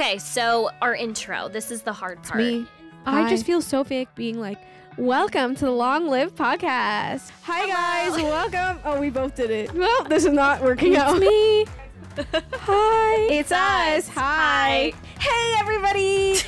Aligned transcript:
Okay, 0.00 0.16
so 0.16 0.70
our 0.80 0.94
intro. 0.94 1.50
This 1.50 1.70
is 1.70 1.82
the 1.82 1.92
hard 1.92 2.22
part. 2.22 2.38
Me. 2.38 2.66
Hi. 3.04 3.26
I 3.26 3.28
just 3.28 3.44
feel 3.44 3.60
so 3.60 3.84
fake 3.84 4.08
being 4.14 4.40
like, 4.40 4.56
welcome 4.96 5.54
to 5.56 5.66
the 5.66 5.70
Long 5.70 6.06
Live 6.08 6.34
podcast. 6.34 7.30
Hi, 7.42 7.66
guys. 7.66 8.22
Welcome. 8.22 8.80
Oh, 8.82 8.98
we 8.98 9.10
both 9.10 9.34
did 9.34 9.50
it. 9.50 9.74
Well, 9.74 10.04
this 10.04 10.24
is 10.24 10.32
not 10.32 10.62
working 10.62 10.96
out. 10.96 11.18
me. 11.18 11.66
Hi. 12.16 13.28
It's 13.30 13.52
us. 13.52 14.08
Hi. 14.08 14.94
Hey, 15.18 15.54
everybody. 15.58 16.36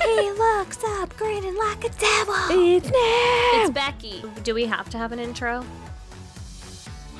He 0.00 0.30
looks 0.30 0.78
upgraded 0.78 1.58
like 1.58 1.84
a 1.84 1.90
devil. 1.98 2.34
it's 2.50 2.86
Nat. 2.86 3.62
It's 3.62 3.70
Becky. 3.70 4.24
Do 4.44 4.54
we 4.54 4.64
have 4.64 4.88
to 4.90 4.98
have 4.98 5.10
an 5.12 5.18
intro? 5.18 5.66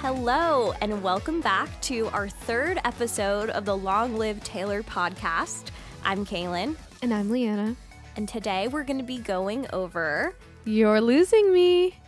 Hello, 0.02 0.72
and 0.80 1.02
welcome 1.02 1.40
back 1.40 1.68
to 1.82 2.06
our 2.08 2.28
third 2.28 2.78
episode 2.84 3.50
of 3.50 3.64
the 3.64 3.76
Long 3.76 4.16
Live 4.16 4.42
Taylor 4.42 4.82
podcast. 4.82 5.66
I'm 6.04 6.24
Kaylan, 6.24 6.76
and 7.02 7.12
I'm 7.12 7.30
Leanna. 7.30 7.76
and 8.16 8.26
today 8.28 8.66
we're 8.68 8.84
going 8.84 8.98
to 8.98 9.04
be 9.04 9.18
going 9.18 9.66
over. 9.74 10.34
You're 10.64 11.00
losing 11.00 11.52
me. 11.52 11.98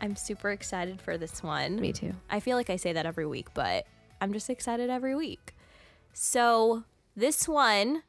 I'm 0.00 0.16
super 0.16 0.50
excited 0.50 1.00
for 1.00 1.18
this 1.18 1.42
one. 1.42 1.76
Me 1.80 1.92
too. 1.92 2.14
I 2.30 2.40
feel 2.40 2.56
like 2.56 2.70
I 2.70 2.76
say 2.76 2.94
that 2.94 3.06
every 3.06 3.26
week, 3.26 3.48
but 3.52 3.86
I'm 4.20 4.32
just 4.32 4.48
excited 4.48 4.88
every 4.88 5.14
week. 5.14 5.54
So, 6.12 6.84
this 7.14 7.46
one, 7.46 8.02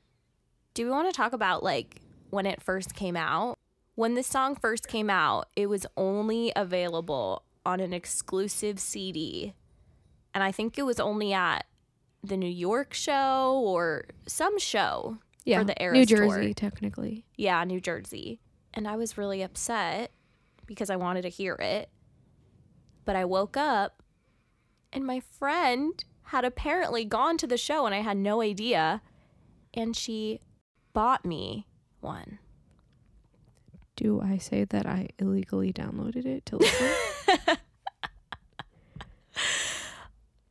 do 0.74 0.86
we 0.86 0.92
want 0.92 1.10
to 1.12 1.16
talk 1.16 1.34
about 1.34 1.62
like 1.62 2.02
when 2.30 2.46
it 2.46 2.62
first 2.64 2.96
came 2.96 3.18
out? 3.18 3.58
When 3.96 4.16
this 4.16 4.28
song 4.28 4.56
first 4.56 4.88
came 4.88 5.10
out, 5.10 5.48
it 5.56 5.68
was 5.68 5.86
only 5.96 6.52
available 6.56 7.44
on 7.66 7.80
an 7.80 7.94
exclusive 7.94 8.80
CD. 8.80 9.54
And 10.34 10.44
I 10.44 10.52
think 10.52 10.78
it 10.78 10.84
was 10.84 11.00
only 11.00 11.34
at 11.34 11.66
the 12.24 12.38
New 12.38 12.50
York 12.50 12.94
show 12.94 13.62
or 13.66 14.06
some 14.28 14.58
show 14.60 15.18
Yeah. 15.46 15.60
for 15.60 15.66
the 15.66 15.82
Eras 15.82 15.98
New 15.98 16.06
tour. 16.18 16.28
Jersey, 16.28 16.54
technically. 16.54 17.26
Yeah, 17.38 17.64
New 17.64 17.80
Jersey. 17.80 18.40
And 18.74 18.88
I 18.88 18.96
was 18.98 19.18
really 19.18 19.42
upset 19.42 20.12
because 20.66 20.90
I 20.90 20.96
wanted 20.96 21.22
to 21.24 21.30
hear 21.30 21.54
it. 21.56 21.90
But 23.06 23.16
I 23.16 23.26
woke 23.26 23.56
up 23.56 24.02
and 24.92 25.06
my 25.06 25.20
friend 25.20 26.04
had 26.30 26.44
apparently 26.44 27.06
gone 27.06 27.38
to 27.38 27.48
the 27.48 27.58
show 27.58 27.86
and 27.86 27.94
I 27.96 28.00
had 28.00 28.18
no 28.18 28.42
idea. 28.42 29.02
And 29.74 29.96
she 29.96 30.40
bought 30.94 31.24
me 31.26 31.68
one. 32.02 32.40
Do 33.96 34.20
I 34.22 34.38
say 34.38 34.66
that 34.66 34.86
I 34.86 35.10
illegally 35.20 35.72
downloaded 35.72 36.26
it 36.26 36.46
to 36.48 36.58
listen? 36.58 36.92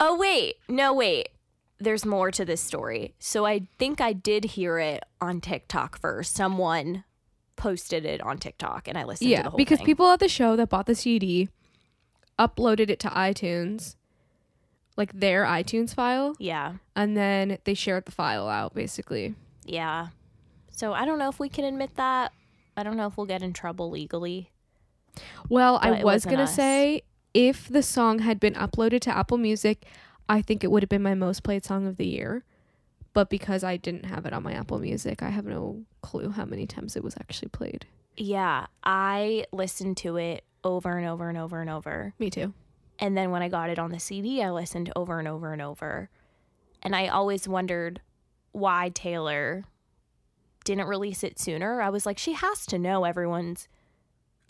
Oh, 0.01 0.19
wait. 0.19 0.57
No, 0.69 0.93
wait. 0.93 1.31
There's 1.79 2.05
more 2.05 2.31
to 2.33 2.45
this 2.45 2.61
story. 2.61 3.15
So 3.19 3.47
I 3.47 3.63
think 3.79 4.01
I 4.01 4.13
did 4.13 4.45
hear 4.45 4.79
it 4.79 5.03
on 5.21 5.41
TikTok 5.41 5.99
first. 5.99 6.35
Someone 6.35 7.05
posted 7.57 8.05
it 8.05 8.21
on 8.21 8.39
TikTok 8.39 8.89
and 8.89 8.99
I 8.99 9.05
listened 9.05 9.29
to 9.29 9.31
yeah, 9.31 9.43
the 9.43 9.51
whole 9.51 9.57
because 9.57 9.79
thing. 9.79 9.87
people 9.87 10.11
at 10.11 10.19
the 10.19 10.29
show 10.29 10.57
that 10.57 10.69
bought 10.69 10.87
the 10.87 10.95
CD 10.95 11.49
uploaded 12.39 12.91
it 12.91 12.99
to 13.01 13.09
iTunes, 13.09 13.95
like 14.97 15.13
their 15.19 15.45
iTunes 15.45 15.95
file, 15.95 16.35
Yeah. 16.39 16.75
and 16.97 17.17
then 17.17 17.59
they 17.65 17.75
shared 17.75 18.05
the 18.07 18.13
file 18.13 18.49
out 18.49 18.75
basically. 18.75 19.35
Yeah. 19.65 20.09
So 20.71 20.93
I 20.93 21.05
don't 21.07 21.19
know 21.21 21.29
if 21.29 21.39
we 21.39 21.49
can 21.49 21.65
admit 21.65 21.95
that. 21.97 22.33
I 22.77 22.83
don't 22.83 22.97
know 22.97 23.07
if 23.07 23.17
we'll 23.17 23.27
get 23.27 23.43
in 23.43 23.53
trouble 23.53 23.89
legally. 23.89 24.51
Well, 25.49 25.79
But 25.83 25.93
I 26.01 26.05
was 26.05 26.25
gonna 26.25 26.47
say 26.47 27.03
if 27.33 27.69
the 27.69 27.83
song 27.83 28.21
had 28.21 28.39
been 28.41 28.55
uploaded 28.55 29.01
to 29.03 29.17
Apple 29.17 29.39
Music, 29.39 29.85
I 30.29 30.41
think 30.41 30.65
it 30.65 30.71
would 30.71 30.83
have 30.83 30.89
been 30.89 31.03
my 31.03 31.15
most 31.15 31.43
played 31.43 31.65
song 31.65 31.87
of 31.87 31.97
the 31.97 32.07
year. 32.07 32.45
But 33.13 33.31
because 33.31 33.63
I 33.63 33.77
didn't 33.77 34.07
have 34.07 34.27
it 34.27 34.33
on 34.33 34.43
my 34.43 34.53
Apple 34.53 34.79
Music, 34.79 35.23
I 35.23 35.31
have 35.31 35.45
no 35.45 35.85
clue 36.03 36.31
how 36.31 36.45
many 36.45 36.67
times 36.67 36.97
it 36.97 37.05
was 37.05 37.15
actually 37.21 37.49
played. 37.49 37.87
Yeah, 38.17 38.67
I 38.83 39.47
listened 39.53 39.97
to 39.99 40.17
it 40.17 40.45
over 40.65 40.97
and 40.97 41.07
over 41.07 41.29
and 41.29 41.39
over 41.39 41.61
and 41.61 41.71
over. 41.71 42.15
Me 42.19 42.31
too. 42.31 42.53
And 42.99 43.17
then 43.17 43.31
when 43.31 43.43
I 43.43 43.49
got 43.49 43.71
it 43.71 43.79
on 43.79 43.91
the 43.91 44.01
CD, 44.01 44.43
I 44.43 44.51
listened 44.51 44.93
over 44.97 45.19
and 45.19 45.29
over 45.29 45.53
and 45.53 45.61
over. 45.63 46.11
And 46.83 46.95
I 46.95 47.09
always 47.09 47.49
wondered 47.49 48.01
why 48.53 48.91
Taylor 48.95 49.65
didn't 50.65 50.87
release 50.87 51.23
it 51.25 51.39
sooner. 51.39 51.81
I 51.81 51.91
was 51.91 52.07
like, 52.07 52.19
she 52.19 52.33
has 52.35 52.67
to 52.67 52.79
know 52.79 53.05
everyone's 53.05 53.69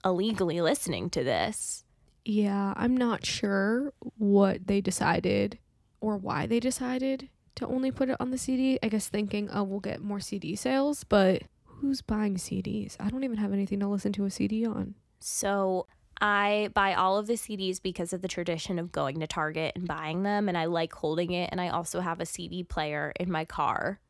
illegally 0.04 0.60
listening 0.60 1.10
to 1.10 1.24
this. 1.24 1.84
Yeah, 2.24 2.72
I'm 2.76 2.96
not 2.96 3.26
sure 3.26 3.92
what 4.18 4.66
they 4.66 4.80
decided 4.80 5.58
or 6.00 6.16
why 6.16 6.46
they 6.46 6.60
decided 6.60 7.28
to 7.56 7.66
only 7.66 7.90
put 7.90 8.08
it 8.08 8.16
on 8.20 8.30
the 8.30 8.38
CD. 8.38 8.78
I 8.82 8.88
guess 8.88 9.08
thinking, 9.08 9.48
oh, 9.52 9.62
we'll 9.62 9.80
get 9.80 10.02
more 10.02 10.20
CD 10.20 10.56
sales, 10.56 11.04
but 11.04 11.42
who's 11.64 12.02
buying 12.02 12.36
CDs? 12.36 12.96
I 12.98 13.10
don't 13.10 13.24
even 13.24 13.38
have 13.38 13.52
anything 13.52 13.80
to 13.80 13.88
listen 13.88 14.12
to 14.14 14.24
a 14.24 14.30
CD 14.30 14.66
on. 14.66 14.94
So 15.20 15.86
I 16.20 16.70
buy 16.74 16.94
all 16.94 17.18
of 17.18 17.26
the 17.26 17.34
CDs 17.34 17.82
because 17.82 18.12
of 18.12 18.22
the 18.22 18.28
tradition 18.28 18.78
of 18.78 18.92
going 18.92 19.20
to 19.20 19.26
Target 19.26 19.72
and 19.74 19.86
buying 19.86 20.22
them, 20.22 20.48
and 20.48 20.56
I 20.56 20.66
like 20.66 20.92
holding 20.92 21.32
it. 21.32 21.50
And 21.52 21.60
I 21.60 21.68
also 21.68 22.00
have 22.00 22.20
a 22.20 22.26
CD 22.26 22.62
player 22.62 23.12
in 23.18 23.30
my 23.30 23.44
car, 23.44 24.00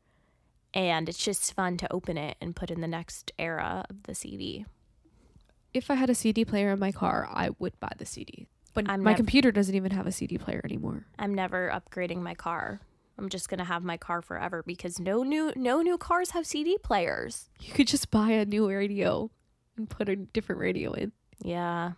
and 0.72 1.09
it's 1.09 1.22
just 1.22 1.55
fun 1.55 1.76
to 1.78 1.93
open 1.93 2.16
it 2.16 2.37
and 2.41 2.55
put 2.55 2.71
in 2.71 2.81
the 2.81 2.88
next 2.88 3.32
era 3.38 3.84
of 3.88 4.05
the 4.05 4.15
CD. 4.15 4.66
If 5.74 5.90
I 5.90 5.94
had 5.94 6.08
a 6.08 6.14
CD 6.14 6.44
player 6.44 6.70
in 6.70 6.78
my 6.78 6.92
car, 6.92 7.28
I 7.30 7.50
would 7.58 7.78
buy 7.80 7.92
the 7.98 8.06
CD. 8.06 8.46
But 8.74 8.88
I'm 8.88 9.02
my 9.02 9.10
nev- 9.10 9.16
computer 9.16 9.52
doesn't 9.52 9.74
even 9.74 9.90
have 9.92 10.06
a 10.06 10.12
CD 10.12 10.38
player 10.38 10.60
anymore. 10.64 11.06
I'm 11.18 11.34
never 11.34 11.70
upgrading 11.70 12.22
my 12.22 12.34
car. 12.34 12.80
I'm 13.18 13.28
just 13.28 13.48
gonna 13.48 13.64
have 13.64 13.84
my 13.84 13.96
car 13.96 14.22
forever 14.22 14.62
because 14.66 14.98
no 14.98 15.22
new 15.22 15.52
no 15.54 15.82
new 15.82 15.96
cars 15.98 16.30
have 16.30 16.46
CD 16.46 16.78
players. 16.78 17.48
You 17.60 17.72
could 17.72 17.86
just 17.86 18.10
buy 18.10 18.30
a 18.30 18.44
new 18.44 18.68
radio 18.68 19.30
and 19.76 19.88
put 19.88 20.08
a 20.08 20.16
different 20.16 20.60
radio 20.60 20.92
in. 20.92 21.12
Yeah. 21.42 21.92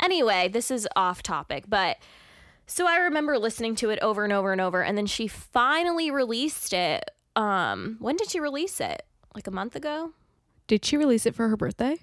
Anyway, 0.00 0.48
this 0.48 0.70
is 0.70 0.86
off 0.94 1.22
topic, 1.22 1.64
but 1.68 1.96
so 2.66 2.86
I 2.86 2.98
remember 2.98 3.38
listening 3.38 3.74
to 3.76 3.90
it 3.90 3.98
over 4.00 4.22
and 4.22 4.32
over 4.32 4.52
and 4.52 4.60
over 4.60 4.82
and 4.82 4.96
then 4.96 5.06
she 5.06 5.26
finally 5.26 6.10
released 6.10 6.72
it. 6.72 7.10
Um, 7.34 7.96
when 8.00 8.16
did 8.16 8.30
she 8.30 8.38
release 8.40 8.80
it? 8.80 9.02
Like 9.34 9.46
a 9.48 9.50
month 9.52 9.74
ago? 9.76 10.12
Did 10.68 10.84
she 10.84 10.96
release 10.96 11.26
it 11.26 11.34
for 11.34 11.48
her 11.48 11.56
birthday? 11.56 11.96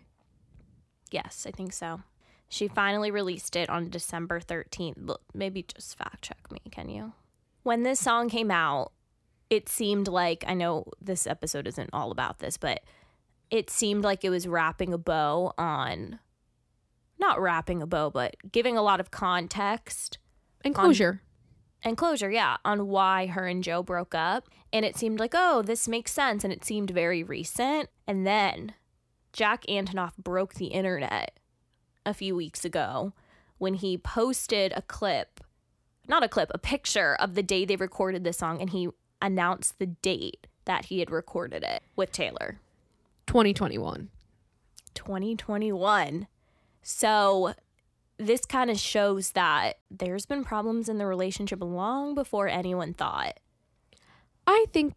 Yes, 1.14 1.46
I 1.48 1.52
think 1.52 1.74
so. 1.74 2.02
She 2.50 2.68
finally 2.68 3.12
released 3.12 3.56
it 3.56 3.70
on 3.70 3.90
December 3.90 4.40
13th. 4.40 4.96
Look, 4.98 5.22
Maybe 5.34 5.64
just 5.64 5.96
fact 5.98 6.24
check 6.24 6.52
me, 6.52 6.60
can 6.72 6.90
you? 6.90 7.14
When 7.62 7.84
this 7.84 8.00
song 8.00 8.30
came 8.30 8.50
out, 8.50 8.92
it 9.50 9.70
seemed 9.70 10.08
like 10.08 10.44
I 10.48 10.56
know 10.56 10.86
this 11.00 11.28
episode 11.28 11.68
isn't 11.68 11.92
all 11.94 12.10
about 12.10 12.40
this, 12.40 12.58
but 12.58 12.82
it 13.52 13.70
seemed 13.70 14.04
like 14.04 14.26
it 14.26 14.32
was 14.32 14.48
wrapping 14.48 14.92
a 14.92 14.98
bow 14.98 15.54
on 15.58 16.20
not 17.20 17.40
wrapping 17.40 17.82
a 17.84 17.88
bow, 17.88 18.10
but 18.10 18.36
giving 18.52 18.76
a 18.76 18.82
lot 18.82 19.00
of 19.00 19.12
context 19.12 20.18
And 20.66 20.74
closure. 20.74 21.22
and 21.84 21.96
closure, 21.96 22.32
yeah, 22.32 22.58
on 22.66 22.88
why 22.88 23.28
her 23.28 23.46
and 23.46 23.64
Joe 23.64 23.84
broke 23.84 24.16
up. 24.16 24.50
And 24.74 24.84
it 24.84 24.98
seemed 24.98 25.20
like, 25.20 25.34
oh, 25.36 25.62
this 25.62 25.88
makes 25.88 26.12
sense. 26.12 26.44
And 26.44 26.52
it 26.52 26.66
seemed 26.66 26.90
very 26.90 27.24
recent. 27.24 27.90
And 28.08 28.26
then 28.26 28.74
Jack 29.34 29.66
Antonoff 29.68 30.16
broke 30.18 30.54
the 30.54 30.68
internet 30.68 31.40
a 32.06 32.14
few 32.14 32.36
weeks 32.36 32.64
ago 32.64 33.14
when 33.58 33.74
he 33.74 33.98
posted 33.98 34.72
a 34.76 34.82
clip, 34.84 35.40
not 36.08 36.24
a 36.24 36.30
clip, 36.30 36.52
a 36.54 36.60
picture 36.60 37.16
of 37.16 37.34
the 37.34 37.44
day 37.44 37.66
they 37.66 37.76
recorded 37.76 38.24
the 38.24 38.32
song. 38.32 38.62
And 38.62 38.70
he 38.70 38.90
announced 39.22 39.80
the 39.80 39.88
date 39.88 40.48
that 40.66 40.86
he 40.86 41.00
had 41.00 41.10
recorded 41.10 41.64
it 41.64 41.84
with 41.96 42.12
Taylor 42.12 42.60
2021. 43.26 44.10
2021. 44.94 46.28
So 46.84 47.54
this 48.18 48.46
kind 48.46 48.70
of 48.70 48.80
shows 48.80 49.32
that 49.32 49.80
there's 49.90 50.26
been 50.26 50.44
problems 50.44 50.88
in 50.88 51.00
the 51.00 51.08
relationship 51.08 51.60
long 51.62 52.14
before 52.14 52.48
anyone 52.48 52.94
thought. 52.94 53.40
I 54.46 54.66
think 54.72 54.94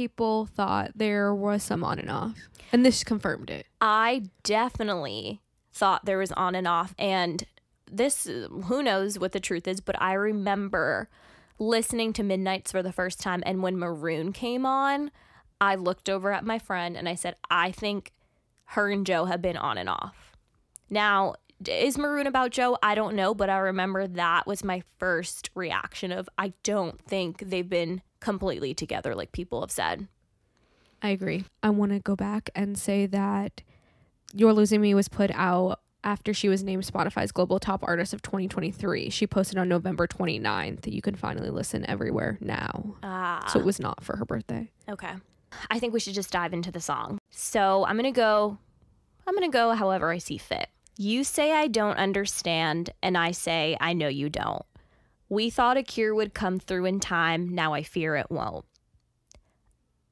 people 0.00 0.46
thought 0.46 0.92
there 0.94 1.34
was 1.34 1.62
some 1.62 1.84
on 1.84 1.98
and 1.98 2.10
off. 2.10 2.48
And 2.72 2.86
this 2.86 3.04
confirmed 3.04 3.50
it. 3.50 3.66
I 3.82 4.22
definitely 4.44 5.42
thought 5.74 6.06
there 6.06 6.16
was 6.16 6.32
on 6.32 6.54
and 6.54 6.66
off. 6.66 6.94
And 6.98 7.44
this, 7.86 8.24
who 8.24 8.82
knows 8.82 9.18
what 9.18 9.32
the 9.32 9.40
truth 9.40 9.68
is, 9.68 9.82
but 9.82 10.00
I 10.00 10.14
remember 10.14 11.10
listening 11.58 12.14
to 12.14 12.22
Midnights 12.22 12.72
for 12.72 12.82
the 12.82 12.94
first 12.94 13.20
time. 13.20 13.42
And 13.44 13.62
when 13.62 13.76
Maroon 13.76 14.32
came 14.32 14.64
on, 14.64 15.10
I 15.60 15.74
looked 15.74 16.08
over 16.08 16.32
at 16.32 16.46
my 16.46 16.58
friend 16.58 16.96
and 16.96 17.06
I 17.06 17.14
said, 17.14 17.34
I 17.50 17.70
think 17.70 18.12
her 18.68 18.88
and 18.88 19.04
Joe 19.04 19.26
have 19.26 19.42
been 19.42 19.58
on 19.58 19.76
and 19.76 19.90
off. 19.90 20.32
Now, 20.88 21.34
is 21.68 21.98
Maroon 21.98 22.26
about 22.26 22.52
Joe? 22.52 22.78
I 22.82 22.94
don't 22.94 23.14
know, 23.14 23.34
but 23.34 23.50
I 23.50 23.58
remember 23.58 24.06
that 24.06 24.46
was 24.46 24.64
my 24.64 24.82
first 24.98 25.50
reaction 25.54 26.10
of 26.10 26.26
I 26.38 26.54
don't 26.62 26.98
think 27.02 27.50
they've 27.50 27.68
been 27.68 28.00
completely 28.20 28.74
together 28.74 29.14
like 29.14 29.32
people 29.32 29.60
have 29.60 29.70
said. 29.70 30.06
I 31.02 31.10
agree. 31.10 31.44
I 31.62 31.70
want 31.70 31.92
to 31.92 32.00
go 32.00 32.14
back 32.14 32.50
and 32.54 32.76
say 32.78 33.06
that 33.06 33.62
You're 34.34 34.52
Losing 34.52 34.80
Me 34.80 34.94
was 34.94 35.08
put 35.08 35.30
out 35.32 35.80
after 36.04 36.32
she 36.32 36.48
was 36.48 36.62
named 36.62 36.84
Spotify's 36.84 37.32
Global 37.32 37.58
Top 37.58 37.82
Artist 37.82 38.12
of 38.12 38.22
2023. 38.22 39.10
She 39.10 39.26
posted 39.26 39.58
on 39.58 39.68
November 39.68 40.06
29th 40.06 40.82
that 40.82 40.94
you 40.94 41.02
can 41.02 41.14
finally 41.14 41.50
listen 41.50 41.88
everywhere 41.88 42.38
now. 42.40 42.96
Ah. 43.02 43.46
So 43.48 43.58
it 43.58 43.64
was 43.64 43.80
not 43.80 44.02
for 44.04 44.16
her 44.16 44.24
birthday. 44.24 44.70
Okay. 44.88 45.12
I 45.70 45.78
think 45.78 45.92
we 45.92 46.00
should 46.00 46.14
just 46.14 46.30
dive 46.30 46.52
into 46.52 46.70
the 46.70 46.80
song. 46.80 47.18
So 47.30 47.84
I'm 47.84 47.96
going 47.96 48.12
to 48.12 48.16
go, 48.16 48.58
I'm 49.26 49.34
going 49.34 49.50
to 49.50 49.54
go 49.54 49.72
however 49.74 50.10
I 50.10 50.18
see 50.18 50.38
fit. 50.38 50.68
You 50.96 51.24
say 51.24 51.52
I 51.52 51.66
don't 51.66 51.96
understand, 51.96 52.90
and 53.02 53.16
I 53.16 53.30
say 53.30 53.76
I 53.80 53.94
know 53.94 54.08
you 54.08 54.28
don't. 54.28 54.64
We 55.30 55.48
thought 55.48 55.78
a 55.78 55.82
cure 55.82 56.14
would 56.14 56.34
come 56.34 56.58
through 56.58 56.84
in 56.84 57.00
time. 57.00 57.48
Now 57.54 57.72
I 57.72 57.82
fear 57.82 58.16
it 58.16 58.30
won't. 58.30 58.66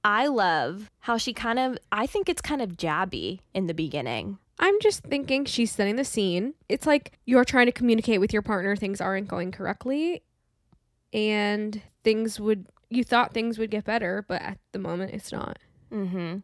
I 0.03 0.26
love 0.29 0.91
how 1.00 1.19
she 1.19 1.35
kind 1.35 1.59
of, 1.59 1.76
I 1.93 2.06
think 2.06 2.31
it's 2.31 2.41
kind 2.41 2.62
of 2.62 2.79
jabby 2.79 3.41
in 3.53 3.67
the 3.67 3.75
beginning. 3.75 4.38
I'm 4.59 4.81
just 4.81 5.03
thinking 5.03 5.44
she's 5.44 5.73
setting 5.73 5.97
the 5.97 6.05
scene. 6.05 6.55
It's 6.69 6.87
like 6.87 7.19
you're 7.26 7.44
trying 7.44 7.67
to 7.67 7.73
communicate 7.73 8.20
with 8.20 8.32
your 8.32 8.43
partner, 8.43 8.75
things 8.75 9.00
aren't 9.00 9.29
going 9.29 9.53
correctly, 9.53 10.23
and 11.12 11.82
things 12.03 12.41
would, 12.41 12.67
you 12.88 13.05
thought 13.05 13.35
things 13.35 13.59
would 13.59 13.70
get 13.70 13.85
better, 13.85 14.25
but 14.26 14.41
at 14.41 14.59
the 14.73 14.79
moment 14.79 15.12
it's 15.12 15.32
not. 15.32 15.59
Mm-hmm. 15.93 16.38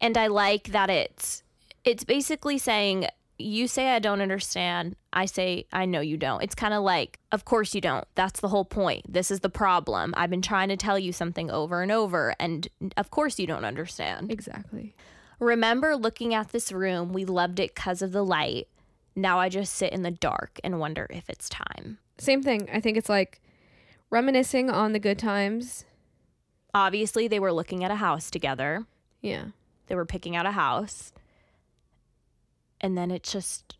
And 0.00 0.16
I 0.16 0.26
like 0.28 0.68
that 0.68 0.90
it's 0.90 1.42
it's 1.84 2.04
basically 2.04 2.58
saying 2.58 3.06
you 3.40 3.68
say 3.68 3.90
I 3.90 3.98
don't 3.98 4.20
understand. 4.20 4.96
I 5.12 5.26
say 5.26 5.66
I 5.72 5.86
know 5.86 6.00
you 6.00 6.16
don't. 6.16 6.42
It's 6.42 6.54
kind 6.54 6.74
of 6.74 6.82
like, 6.82 7.18
of 7.32 7.44
course 7.44 7.74
you 7.74 7.80
don't. 7.80 8.06
That's 8.14 8.40
the 8.40 8.48
whole 8.48 8.64
point. 8.64 9.12
This 9.12 9.30
is 9.30 9.40
the 9.40 9.50
problem. 9.50 10.14
I've 10.16 10.30
been 10.30 10.42
trying 10.42 10.68
to 10.68 10.76
tell 10.76 10.98
you 10.98 11.12
something 11.12 11.50
over 11.50 11.82
and 11.82 11.90
over, 11.90 12.34
and 12.38 12.68
of 12.96 13.10
course 13.10 13.38
you 13.38 13.46
don't 13.46 13.64
understand. 13.64 14.30
Exactly. 14.30 14.94
Remember 15.38 15.96
looking 15.96 16.34
at 16.34 16.50
this 16.50 16.70
room? 16.70 17.12
We 17.12 17.24
loved 17.24 17.60
it 17.60 17.74
because 17.74 18.02
of 18.02 18.12
the 18.12 18.24
light. 18.24 18.68
Now 19.16 19.38
I 19.38 19.48
just 19.48 19.74
sit 19.74 19.92
in 19.92 20.02
the 20.02 20.10
dark 20.10 20.60
and 20.62 20.78
wonder 20.78 21.06
if 21.10 21.28
it's 21.28 21.48
time. 21.48 21.98
Same 22.18 22.42
thing. 22.42 22.68
I 22.72 22.80
think 22.80 22.96
it's 22.96 23.08
like 23.08 23.40
reminiscing 24.10 24.70
on 24.70 24.92
the 24.92 24.98
good 24.98 25.18
times. 25.18 25.84
Obviously, 26.74 27.26
they 27.26 27.40
were 27.40 27.52
looking 27.52 27.82
at 27.82 27.90
a 27.90 27.96
house 27.96 28.30
together. 28.30 28.86
Yeah. 29.20 29.46
They 29.86 29.94
were 29.94 30.06
picking 30.06 30.36
out 30.36 30.46
a 30.46 30.52
house. 30.52 31.12
And 32.80 32.96
then 32.96 33.10
it's 33.10 33.30
just 33.32 33.76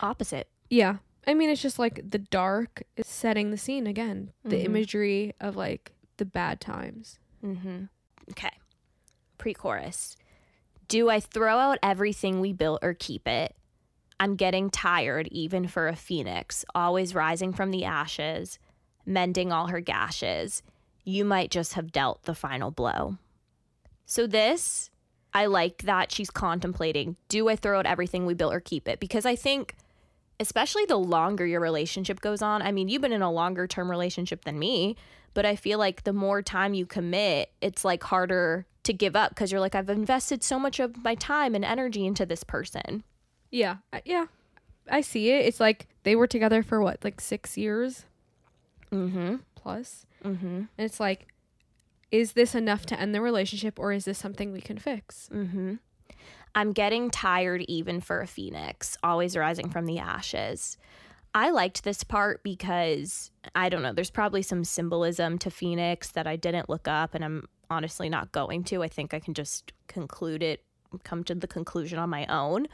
opposite. 0.00 0.48
Yeah. 0.70 0.96
I 1.26 1.34
mean, 1.34 1.50
it's 1.50 1.62
just 1.62 1.78
like 1.78 2.10
the 2.10 2.18
dark 2.18 2.82
is 2.96 3.06
setting 3.06 3.50
the 3.50 3.56
scene 3.56 3.86
again. 3.86 4.32
The 4.44 4.56
Mhm. 4.56 4.64
imagery 4.64 5.32
of 5.40 5.56
like 5.56 5.92
the 6.16 6.24
bad 6.24 6.60
times. 6.60 7.18
Mm-hmm. 7.42 7.84
Okay. 8.30 8.50
Pre 9.38 9.54
chorus. 9.54 10.16
Do 10.88 11.08
I 11.08 11.20
throw 11.20 11.58
out 11.58 11.78
everything 11.82 12.40
we 12.40 12.52
built 12.52 12.80
or 12.82 12.94
keep 12.94 13.26
it? 13.26 13.56
I'm 14.20 14.36
getting 14.36 14.70
tired, 14.70 15.28
even 15.28 15.66
for 15.66 15.88
a 15.88 15.96
phoenix, 15.96 16.64
always 16.74 17.14
rising 17.14 17.52
from 17.52 17.70
the 17.70 17.84
ashes, 17.84 18.58
mending 19.04 19.50
all 19.50 19.68
her 19.68 19.80
gashes. 19.80 20.62
You 21.04 21.24
might 21.24 21.50
just 21.50 21.72
have 21.74 21.90
dealt 21.92 22.22
the 22.24 22.34
final 22.34 22.70
blow. 22.70 23.18
So, 24.06 24.26
this, 24.26 24.90
I 25.34 25.46
like 25.46 25.82
that 25.82 26.12
she's 26.12 26.30
contemplating 26.30 27.16
do 27.28 27.48
I 27.48 27.56
throw 27.56 27.78
out 27.78 27.86
everything 27.86 28.24
we 28.24 28.34
built 28.34 28.54
or 28.54 28.60
keep 28.60 28.88
it? 28.88 29.00
Because 29.00 29.26
I 29.26 29.36
think, 29.36 29.74
especially 30.38 30.84
the 30.84 30.96
longer 30.96 31.46
your 31.46 31.60
relationship 31.60 32.20
goes 32.20 32.42
on, 32.42 32.62
I 32.62 32.72
mean, 32.72 32.88
you've 32.88 33.02
been 33.02 33.12
in 33.12 33.22
a 33.22 33.32
longer 33.32 33.66
term 33.66 33.90
relationship 33.90 34.44
than 34.44 34.58
me, 34.58 34.96
but 35.34 35.44
I 35.44 35.56
feel 35.56 35.78
like 35.78 36.04
the 36.04 36.12
more 36.12 36.42
time 36.42 36.74
you 36.74 36.86
commit, 36.86 37.50
it's 37.60 37.84
like 37.84 38.04
harder 38.04 38.66
to 38.84 38.92
give 38.92 39.16
up 39.16 39.30
because 39.30 39.50
you're 39.50 39.60
like, 39.60 39.74
I've 39.74 39.90
invested 39.90 40.42
so 40.42 40.58
much 40.58 40.78
of 40.78 41.02
my 41.02 41.14
time 41.14 41.54
and 41.54 41.64
energy 41.64 42.06
into 42.06 42.24
this 42.24 42.44
person. 42.44 43.02
Yeah. 43.50 43.76
Yeah. 44.04 44.26
I 44.90 45.00
see 45.00 45.30
it. 45.30 45.46
It's 45.46 45.60
like 45.60 45.86
they 46.02 46.14
were 46.14 46.26
together 46.26 46.62
for 46.62 46.80
what, 46.80 47.02
like 47.02 47.20
six 47.20 47.56
years 47.56 48.04
Mm 48.94 49.40
plus? 49.54 50.06
hmm. 50.22 50.28
Mm 50.28 50.38
hmm. 50.38 50.46
And 50.46 50.68
it's 50.78 51.00
like, 51.00 51.26
is 52.14 52.34
this 52.34 52.54
enough 52.54 52.86
to 52.86 52.98
end 52.98 53.12
the 53.12 53.20
relationship 53.20 53.76
or 53.76 53.90
is 53.90 54.04
this 54.04 54.18
something 54.18 54.52
we 54.52 54.60
can 54.60 54.78
fix? 54.78 55.28
Mm 55.34 55.50
hmm. 55.50 55.74
I'm 56.54 56.70
getting 56.70 57.10
tired 57.10 57.62
even 57.62 58.00
for 58.00 58.20
a 58.20 58.28
phoenix, 58.28 58.96
always 59.02 59.36
rising 59.36 59.68
from 59.68 59.86
the 59.86 59.98
ashes. 59.98 60.78
I 61.34 61.50
liked 61.50 61.82
this 61.82 62.04
part 62.04 62.44
because 62.44 63.32
I 63.56 63.68
don't 63.68 63.82
know, 63.82 63.92
there's 63.92 64.12
probably 64.12 64.42
some 64.42 64.62
symbolism 64.62 65.38
to 65.38 65.50
Phoenix 65.50 66.12
that 66.12 66.28
I 66.28 66.36
didn't 66.36 66.68
look 66.68 66.86
up 66.86 67.16
and 67.16 67.24
I'm 67.24 67.48
honestly 67.68 68.08
not 68.08 68.30
going 68.30 68.62
to. 68.64 68.84
I 68.84 68.88
think 68.88 69.12
I 69.12 69.18
can 69.18 69.34
just 69.34 69.72
conclude 69.88 70.44
it, 70.44 70.62
come 71.02 71.24
to 71.24 71.34
the 71.34 71.48
conclusion 71.48 71.98
on 71.98 72.10
my 72.10 72.26
own. 72.26 72.68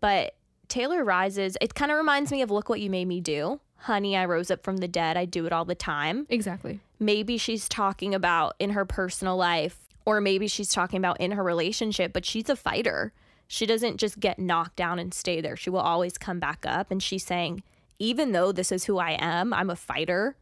But 0.00 0.36
Taylor 0.68 1.04
rises, 1.04 1.58
it 1.60 1.74
kind 1.74 1.92
of 1.92 1.98
reminds 1.98 2.32
me 2.32 2.40
of 2.40 2.50
Look 2.50 2.70
What 2.70 2.80
You 2.80 2.88
Made 2.88 3.08
Me 3.08 3.20
Do. 3.20 3.60
Honey, 3.76 4.16
I 4.16 4.24
rose 4.24 4.50
up 4.50 4.64
from 4.64 4.78
the 4.78 4.88
dead. 4.88 5.18
I 5.18 5.26
do 5.26 5.44
it 5.44 5.52
all 5.52 5.66
the 5.66 5.74
time 5.74 6.26
Exactly. 6.30 6.80
Maybe 7.00 7.38
she's 7.38 7.68
talking 7.68 8.14
about 8.14 8.54
in 8.58 8.70
her 8.70 8.84
personal 8.84 9.36
life 9.36 9.88
or 10.04 10.20
maybe 10.20 10.46
she's 10.46 10.70
talking 10.70 10.98
about 10.98 11.20
in 11.20 11.32
her 11.32 11.42
relationship 11.42 12.12
but 12.12 12.24
she's 12.24 12.48
a 12.48 12.56
fighter 12.56 13.12
she 13.48 13.66
doesn't 13.66 13.96
just 13.96 14.20
get 14.20 14.38
knocked 14.38 14.76
down 14.76 14.98
and 14.98 15.12
stay 15.12 15.40
there 15.40 15.56
she 15.56 15.70
will 15.70 15.80
always 15.80 16.16
come 16.18 16.38
back 16.38 16.64
up 16.66 16.90
and 16.90 17.02
she's 17.02 17.24
saying 17.24 17.62
even 17.98 18.32
though 18.32 18.52
this 18.52 18.70
is 18.70 18.84
who 18.84 18.98
i 18.98 19.16
am 19.18 19.52
i'm 19.52 19.70
a 19.70 19.76
fighter 19.76 20.36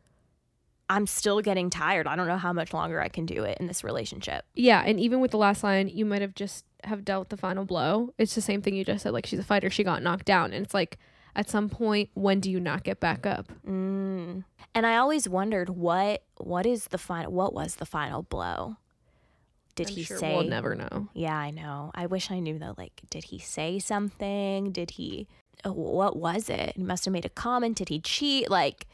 i'm 0.90 1.06
still 1.06 1.40
getting 1.40 1.70
tired 1.70 2.06
i 2.06 2.16
don't 2.16 2.26
know 2.28 2.37
how 2.37 2.52
much 2.52 2.72
longer 2.75 3.00
i 3.00 3.08
can 3.08 3.25
do 3.25 3.44
it 3.44 3.56
in 3.58 3.66
this 3.66 3.82
relationship 3.84 4.44
Yeah. 4.55 4.82
And 4.84 4.99
even 4.99 5.20
with 5.20 5.31
the 5.31 5.38
last 5.38 5.62
line, 5.62 5.88
you 5.88 6.05
might 6.05 6.22
have 6.22 6.34
just 6.34 6.64
have 6.84 7.05
dealt 7.05 7.28
the 7.28 7.37
final 7.37 7.64
blow. 7.64 8.14
It's 8.19 8.34
the 8.34 8.40
same 8.40 8.62
thing 8.62 8.75
you 8.75 8.84
just 8.84 9.02
said. 9.02 9.12
Like 9.12 9.26
she's 9.26 9.38
a 9.38 9.44
fighter. 9.44 9.69
She 9.69 9.82
got 9.84 10.02
knocked 10.02 10.25
down. 10.26 10.52
And 10.52 10.64
it's 10.64 10.75
like, 10.75 10.96
at 11.38 11.49
some 11.49 11.70
point, 11.70 12.11
when 12.12 12.40
do 12.40 12.50
you 12.50 12.61
not 12.61 12.82
get 12.85 13.00
back 13.00 13.25
up? 13.25 13.50
mm. 13.67 14.44
and 14.75 14.87
i 14.87 14.96
always 14.96 15.26
wondered 15.29 15.70
what 15.70 16.23
what 16.37 16.67
is 16.67 16.88
the 16.88 16.99
final 16.99 17.32
what 17.32 17.55
was 17.55 17.76
the 17.76 17.87
final 17.87 18.23
blow 18.23 18.76
did 19.79 19.88
I'm 19.90 19.94
he 19.94 20.02
sure 20.02 20.19
say 20.19 20.35
We'll 20.35 20.43
never 20.44 20.75
know. 20.75 21.08
Yeah, 21.14 21.37
I 21.37 21.52
know. 21.52 21.93
I 21.94 22.06
wish 22.06 22.32
I 22.32 22.40
knew 22.40 22.58
though. 22.58 22.75
Like, 22.76 23.00
did 23.11 23.25
he 23.25 23.38
say 23.38 23.79
something? 23.79 24.73
Did 24.73 24.90
he? 24.90 25.29
oh, 25.64 25.70
What 25.70 26.17
was 26.17 26.50
it? 26.50 26.73
He 26.75 26.82
must 26.82 27.05
have 27.05 27.12
made 27.12 27.25
a 27.25 27.29
comment. 27.29 27.76
Did 27.76 27.88
he 27.88 28.00
cheat? 28.00 28.50
Like, 28.50 28.88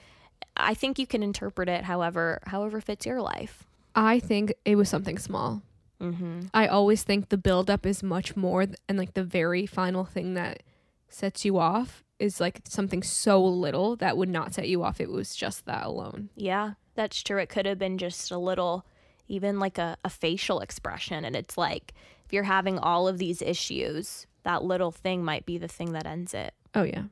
I 0.58 0.74
think 0.74 0.98
you 0.98 1.06
can 1.06 1.22
interpret 1.22 1.70
it 1.70 1.84
however 1.84 2.40
however 2.48 2.82
fits 2.82 3.06
your 3.06 3.22
life. 3.22 3.64
I 3.96 4.20
think 4.20 4.52
it 4.66 4.76
was 4.76 4.90
something 4.90 5.18
small. 5.18 5.62
Mm-hmm. 6.02 6.48
I 6.52 6.66
always 6.66 7.02
think 7.02 7.30
the 7.30 7.38
buildup 7.38 7.86
is 7.86 8.02
much 8.02 8.36
more, 8.36 8.66
th- 8.66 8.76
and 8.86 8.98
like 8.98 9.14
the 9.14 9.24
very 9.24 9.64
final 9.64 10.04
thing 10.04 10.34
that 10.34 10.62
sets 11.08 11.46
you 11.46 11.58
off 11.58 12.03
is 12.24 12.40
like 12.40 12.60
something 12.64 13.02
so 13.02 13.44
little 13.44 13.96
that 13.96 14.16
would 14.16 14.28
not 14.28 14.54
set 14.54 14.68
you 14.68 14.82
off. 14.82 15.00
It 15.00 15.10
was 15.10 15.36
just 15.36 15.66
that 15.66 15.84
alone. 15.86 16.30
Yeah, 16.34 16.72
that's 16.94 17.22
true. 17.22 17.38
It 17.38 17.48
could 17.48 17.66
have 17.66 17.78
been 17.78 17.98
just 17.98 18.30
a 18.30 18.38
little, 18.38 18.84
even 19.28 19.58
like 19.58 19.78
a, 19.78 19.96
a 20.04 20.08
facial 20.10 20.60
expression. 20.60 21.24
And 21.24 21.36
it's 21.36 21.58
like 21.58 21.92
if 22.24 22.32
you're 22.32 22.44
having 22.44 22.78
all 22.78 23.06
of 23.06 23.18
these 23.18 23.42
issues, 23.42 24.26
that 24.44 24.64
little 24.64 24.90
thing 24.90 25.24
might 25.24 25.44
be 25.46 25.58
the 25.58 25.68
thing 25.68 25.92
that 25.92 26.06
ends 26.06 26.32
it. 26.34 26.54
Oh 26.74 26.82
yeah, 26.82 27.04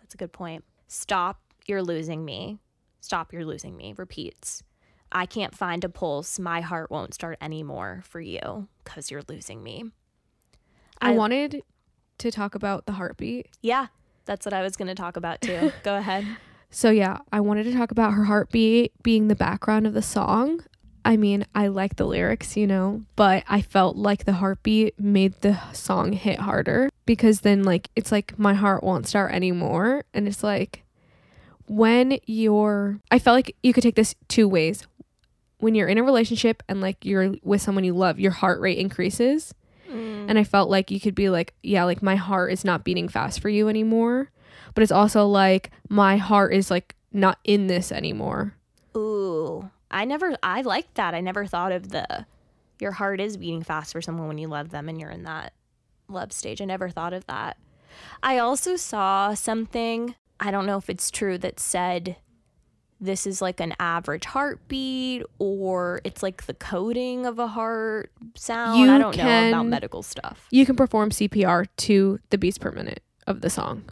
That's 0.00 0.14
a 0.14 0.18
good 0.18 0.32
point. 0.32 0.64
Stop, 0.88 1.40
you're 1.66 1.82
losing 1.82 2.24
me. 2.24 2.58
Stop, 3.00 3.32
you're 3.32 3.44
losing 3.44 3.76
me. 3.76 3.92
Repeats. 3.96 4.62
I 5.12 5.26
can't 5.26 5.54
find 5.54 5.84
a 5.84 5.88
pulse. 5.88 6.38
My 6.38 6.60
heart 6.62 6.90
won't 6.90 7.14
start 7.14 7.38
anymore 7.40 8.02
for 8.04 8.20
you 8.20 8.66
because 8.82 9.10
you're 9.10 9.22
losing 9.28 9.62
me. 9.62 9.84
I, 11.00 11.12
I- 11.12 11.16
wanted 11.16 11.62
to 12.18 12.30
talk 12.30 12.54
about 12.54 12.86
the 12.86 12.92
heartbeat. 12.92 13.48
Yeah, 13.62 13.88
that's 14.24 14.46
what 14.46 14.52
I 14.52 14.62
was 14.62 14.76
going 14.76 14.88
to 14.88 14.94
talk 14.94 15.16
about 15.16 15.40
too. 15.40 15.72
Go 15.82 15.96
ahead. 15.96 16.26
So 16.70 16.90
yeah, 16.90 17.18
I 17.32 17.40
wanted 17.40 17.64
to 17.64 17.72
talk 17.72 17.90
about 17.90 18.14
her 18.14 18.24
heartbeat 18.24 18.92
being 19.02 19.28
the 19.28 19.36
background 19.36 19.86
of 19.86 19.94
the 19.94 20.02
song. 20.02 20.64
I 21.04 21.16
mean, 21.16 21.44
I 21.54 21.68
like 21.68 21.96
the 21.96 22.06
lyrics, 22.06 22.56
you 22.56 22.66
know, 22.66 23.02
but 23.14 23.44
I 23.46 23.60
felt 23.60 23.96
like 23.96 24.24
the 24.24 24.32
heartbeat 24.34 24.98
made 24.98 25.40
the 25.42 25.60
song 25.72 26.14
hit 26.14 26.40
harder 26.40 26.88
because 27.04 27.42
then 27.42 27.62
like 27.62 27.90
it's 27.94 28.10
like 28.10 28.38
my 28.38 28.54
heart 28.54 28.82
won't 28.82 29.06
start 29.06 29.32
anymore 29.32 30.04
and 30.14 30.26
it's 30.26 30.42
like 30.42 30.82
when 31.66 32.18
you're 32.26 33.00
I 33.10 33.18
felt 33.18 33.36
like 33.36 33.56
you 33.62 33.72
could 33.72 33.82
take 33.82 33.96
this 33.96 34.14
two 34.28 34.48
ways. 34.48 34.86
When 35.58 35.74
you're 35.74 35.88
in 35.88 35.98
a 35.98 36.02
relationship 36.02 36.62
and 36.68 36.80
like 36.80 37.04
you're 37.04 37.36
with 37.42 37.62
someone 37.62 37.84
you 37.84 37.94
love, 37.94 38.18
your 38.18 38.32
heart 38.32 38.60
rate 38.60 38.78
increases. 38.78 39.54
Mm. 39.90 40.26
And 40.28 40.38
I 40.38 40.44
felt 40.44 40.70
like 40.70 40.90
you 40.90 41.00
could 41.00 41.14
be 41.14 41.28
like, 41.28 41.54
yeah, 41.62 41.84
like 41.84 42.02
my 42.02 42.16
heart 42.16 42.52
is 42.52 42.64
not 42.64 42.84
beating 42.84 43.08
fast 43.08 43.40
for 43.40 43.48
you 43.48 43.68
anymore. 43.68 44.30
But 44.74 44.82
it's 44.82 44.92
also 44.92 45.26
like 45.26 45.70
my 45.88 46.16
heart 46.16 46.52
is 46.54 46.70
like 46.70 46.96
not 47.12 47.38
in 47.44 47.66
this 47.66 47.92
anymore. 47.92 48.54
Ooh, 48.96 49.70
I 49.90 50.04
never, 50.04 50.36
I 50.42 50.62
like 50.62 50.92
that. 50.94 51.14
I 51.14 51.20
never 51.20 51.46
thought 51.46 51.72
of 51.72 51.90
the, 51.90 52.26
your 52.80 52.92
heart 52.92 53.20
is 53.20 53.36
beating 53.36 53.62
fast 53.62 53.92
for 53.92 54.02
someone 54.02 54.28
when 54.28 54.38
you 54.38 54.48
love 54.48 54.70
them 54.70 54.88
and 54.88 55.00
you're 55.00 55.10
in 55.10 55.24
that 55.24 55.52
love 56.08 56.32
stage. 56.32 56.60
I 56.60 56.64
never 56.64 56.88
thought 56.88 57.12
of 57.12 57.26
that. 57.26 57.56
I 58.22 58.38
also 58.38 58.76
saw 58.76 59.34
something, 59.34 60.16
I 60.40 60.50
don't 60.50 60.66
know 60.66 60.78
if 60.78 60.90
it's 60.90 61.10
true, 61.10 61.38
that 61.38 61.60
said 61.60 62.16
this 63.04 63.26
is 63.26 63.40
like 63.42 63.60
an 63.60 63.74
average 63.78 64.24
heartbeat 64.24 65.22
or 65.38 66.00
it's 66.04 66.22
like 66.22 66.46
the 66.46 66.54
coding 66.54 67.26
of 67.26 67.38
a 67.38 67.46
heart 67.46 68.10
sound. 68.34 68.80
You 68.80 68.90
I 68.90 68.98
don't 68.98 69.16
know 69.16 69.48
about 69.48 69.66
medical 69.66 70.02
stuff. 70.02 70.46
You 70.50 70.66
can 70.66 70.76
perform 70.76 71.10
CPR 71.10 71.66
to 71.78 72.18
the 72.30 72.38
beats 72.38 72.58
per 72.58 72.70
minute 72.70 73.02
of 73.26 73.40
the 73.40 73.50
song. 73.50 73.84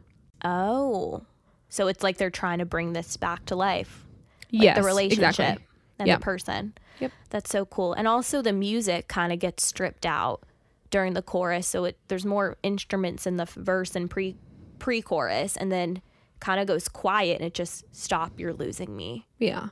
Oh. 0.44 1.22
So 1.68 1.86
it's 1.88 2.02
like 2.02 2.18
they're 2.18 2.30
trying 2.30 2.58
to 2.58 2.64
bring 2.66 2.92
this 2.92 3.16
back 3.16 3.46
to 3.46 3.56
life. 3.56 4.06
Like 4.52 4.62
yes, 4.62 4.76
the 4.76 4.82
relationship 4.82 5.28
exactly. 5.30 5.66
and 5.98 6.08
Yep. 6.08 6.18
the 6.20 6.24
person. 6.24 6.74
Yep. 7.00 7.12
That's 7.30 7.50
so 7.50 7.64
cool. 7.64 7.94
And 7.94 8.06
also 8.06 8.42
the 8.42 8.52
music 8.52 9.08
kind 9.08 9.32
of 9.32 9.38
gets 9.38 9.64
stripped 9.66 10.04
out 10.04 10.42
during 10.90 11.14
the 11.14 11.22
chorus, 11.22 11.66
so 11.66 11.84
it 11.86 11.96
there's 12.08 12.26
more 12.26 12.58
instruments 12.62 13.26
in 13.26 13.38
the 13.38 13.46
verse 13.46 13.96
and 13.96 14.10
pre 14.10 14.36
pre-chorus 14.78 15.56
and 15.56 15.70
then 15.70 16.02
kind 16.42 16.60
of 16.60 16.66
goes 16.66 16.88
quiet 16.88 17.38
and 17.38 17.46
it 17.46 17.54
just 17.54 17.84
stop 17.94 18.32
you're 18.36 18.52
losing 18.52 18.94
me. 18.96 19.26
Yeah. 19.38 19.68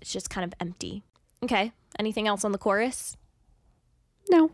It's 0.00 0.12
just 0.12 0.30
kind 0.30 0.44
of 0.44 0.54
empty. 0.58 1.02
Okay. 1.44 1.72
Anything 1.98 2.26
else 2.26 2.44
on 2.44 2.52
the 2.52 2.58
chorus? 2.58 3.16
No. 4.30 4.50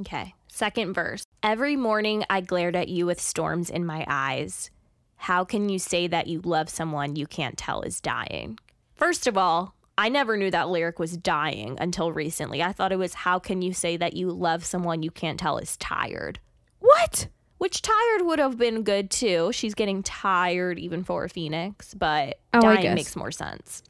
Okay. 0.00 0.34
Second 0.48 0.94
verse. 0.94 1.22
Every 1.42 1.76
morning 1.76 2.24
I 2.28 2.40
glared 2.40 2.74
at 2.74 2.88
you 2.88 3.06
with 3.06 3.20
storms 3.20 3.70
in 3.70 3.86
my 3.86 4.04
eyes. 4.08 4.70
How 5.16 5.44
can 5.44 5.68
you 5.68 5.78
say 5.78 6.08
that 6.08 6.26
you 6.26 6.40
love 6.40 6.68
someone 6.68 7.16
you 7.16 7.26
can't 7.26 7.56
tell 7.56 7.82
is 7.82 8.00
dying? 8.00 8.58
First 8.94 9.28
of 9.28 9.38
all, 9.38 9.74
I 9.96 10.08
never 10.08 10.36
knew 10.36 10.50
that 10.50 10.68
lyric 10.68 10.98
was 10.98 11.16
dying 11.16 11.76
until 11.80 12.12
recently. 12.12 12.62
I 12.62 12.72
thought 12.72 12.92
it 12.92 12.98
was 12.98 13.14
how 13.14 13.38
can 13.38 13.62
you 13.62 13.72
say 13.72 13.96
that 13.96 14.14
you 14.14 14.30
love 14.30 14.64
someone 14.64 15.02
you 15.02 15.10
can't 15.10 15.38
tell 15.38 15.58
is 15.58 15.76
tired? 15.76 16.40
What? 16.80 17.28
Which 17.58 17.82
tired 17.82 18.22
would 18.22 18.38
have 18.38 18.56
been 18.56 18.82
good 18.84 19.10
too. 19.10 19.50
She's 19.52 19.74
getting 19.74 20.02
tired 20.02 20.78
even 20.78 21.04
for 21.04 21.24
a 21.24 21.28
phoenix, 21.28 21.92
but 21.94 22.38
Oh, 22.54 22.60
dying 22.60 22.94
makes 22.94 23.16
more 23.16 23.30
sense. 23.32 23.82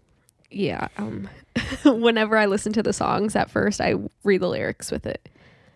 Yeah. 0.50 0.88
Um. 0.96 1.28
whenever 1.84 2.36
I 2.38 2.46
listen 2.46 2.72
to 2.74 2.82
the 2.82 2.92
songs 2.92 3.36
at 3.36 3.50
first, 3.50 3.80
I 3.80 3.94
read 4.24 4.40
the 4.40 4.48
lyrics 4.48 4.90
with 4.90 5.06
it. 5.06 5.28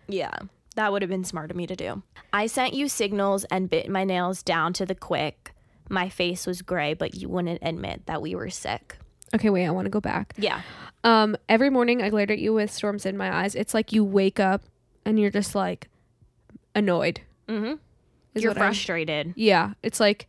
Yeah, 0.07 0.35
that 0.75 0.91
would 0.91 1.01
have 1.01 1.09
been 1.09 1.23
smart 1.23 1.51
of 1.51 1.57
me 1.57 1.67
to 1.67 1.75
do. 1.75 2.01
I 2.31 2.47
sent 2.47 2.73
you 2.73 2.87
signals 2.89 3.43
and 3.45 3.69
bit 3.69 3.89
my 3.89 4.03
nails 4.03 4.41
down 4.41 4.73
to 4.73 4.85
the 4.85 4.95
quick. 4.95 5.53
My 5.89 6.09
face 6.09 6.47
was 6.47 6.61
gray, 6.61 6.93
but 6.95 7.13
you 7.15 7.29
wouldn't 7.29 7.59
admit 7.61 8.07
that 8.07 8.21
we 8.21 8.33
were 8.33 8.49
sick. 8.49 8.97
Okay, 9.35 9.49
wait. 9.49 9.65
I 9.67 9.71
want 9.71 9.85
to 9.85 9.91
go 9.91 10.01
back. 10.01 10.33
Yeah. 10.37 10.61
Um. 11.03 11.35
Every 11.47 11.69
morning 11.69 12.01
I 12.01 12.09
glared 12.09 12.31
at 12.31 12.39
you 12.39 12.53
with 12.53 12.71
storms 12.71 13.05
in 13.05 13.17
my 13.17 13.43
eyes. 13.43 13.53
It's 13.53 13.73
like 13.75 13.91
you 13.93 14.03
wake 14.03 14.39
up 14.39 14.63
and 15.05 15.19
you're 15.19 15.29
just 15.29 15.53
like 15.53 15.89
annoyed. 16.73 17.21
Mm-hmm. 17.47 17.73
You're 18.35 18.51
what 18.51 18.57
I'm- 18.57 18.71
frustrated. 18.71 19.33
Yeah, 19.35 19.73
it's 19.83 19.99
like 19.99 20.27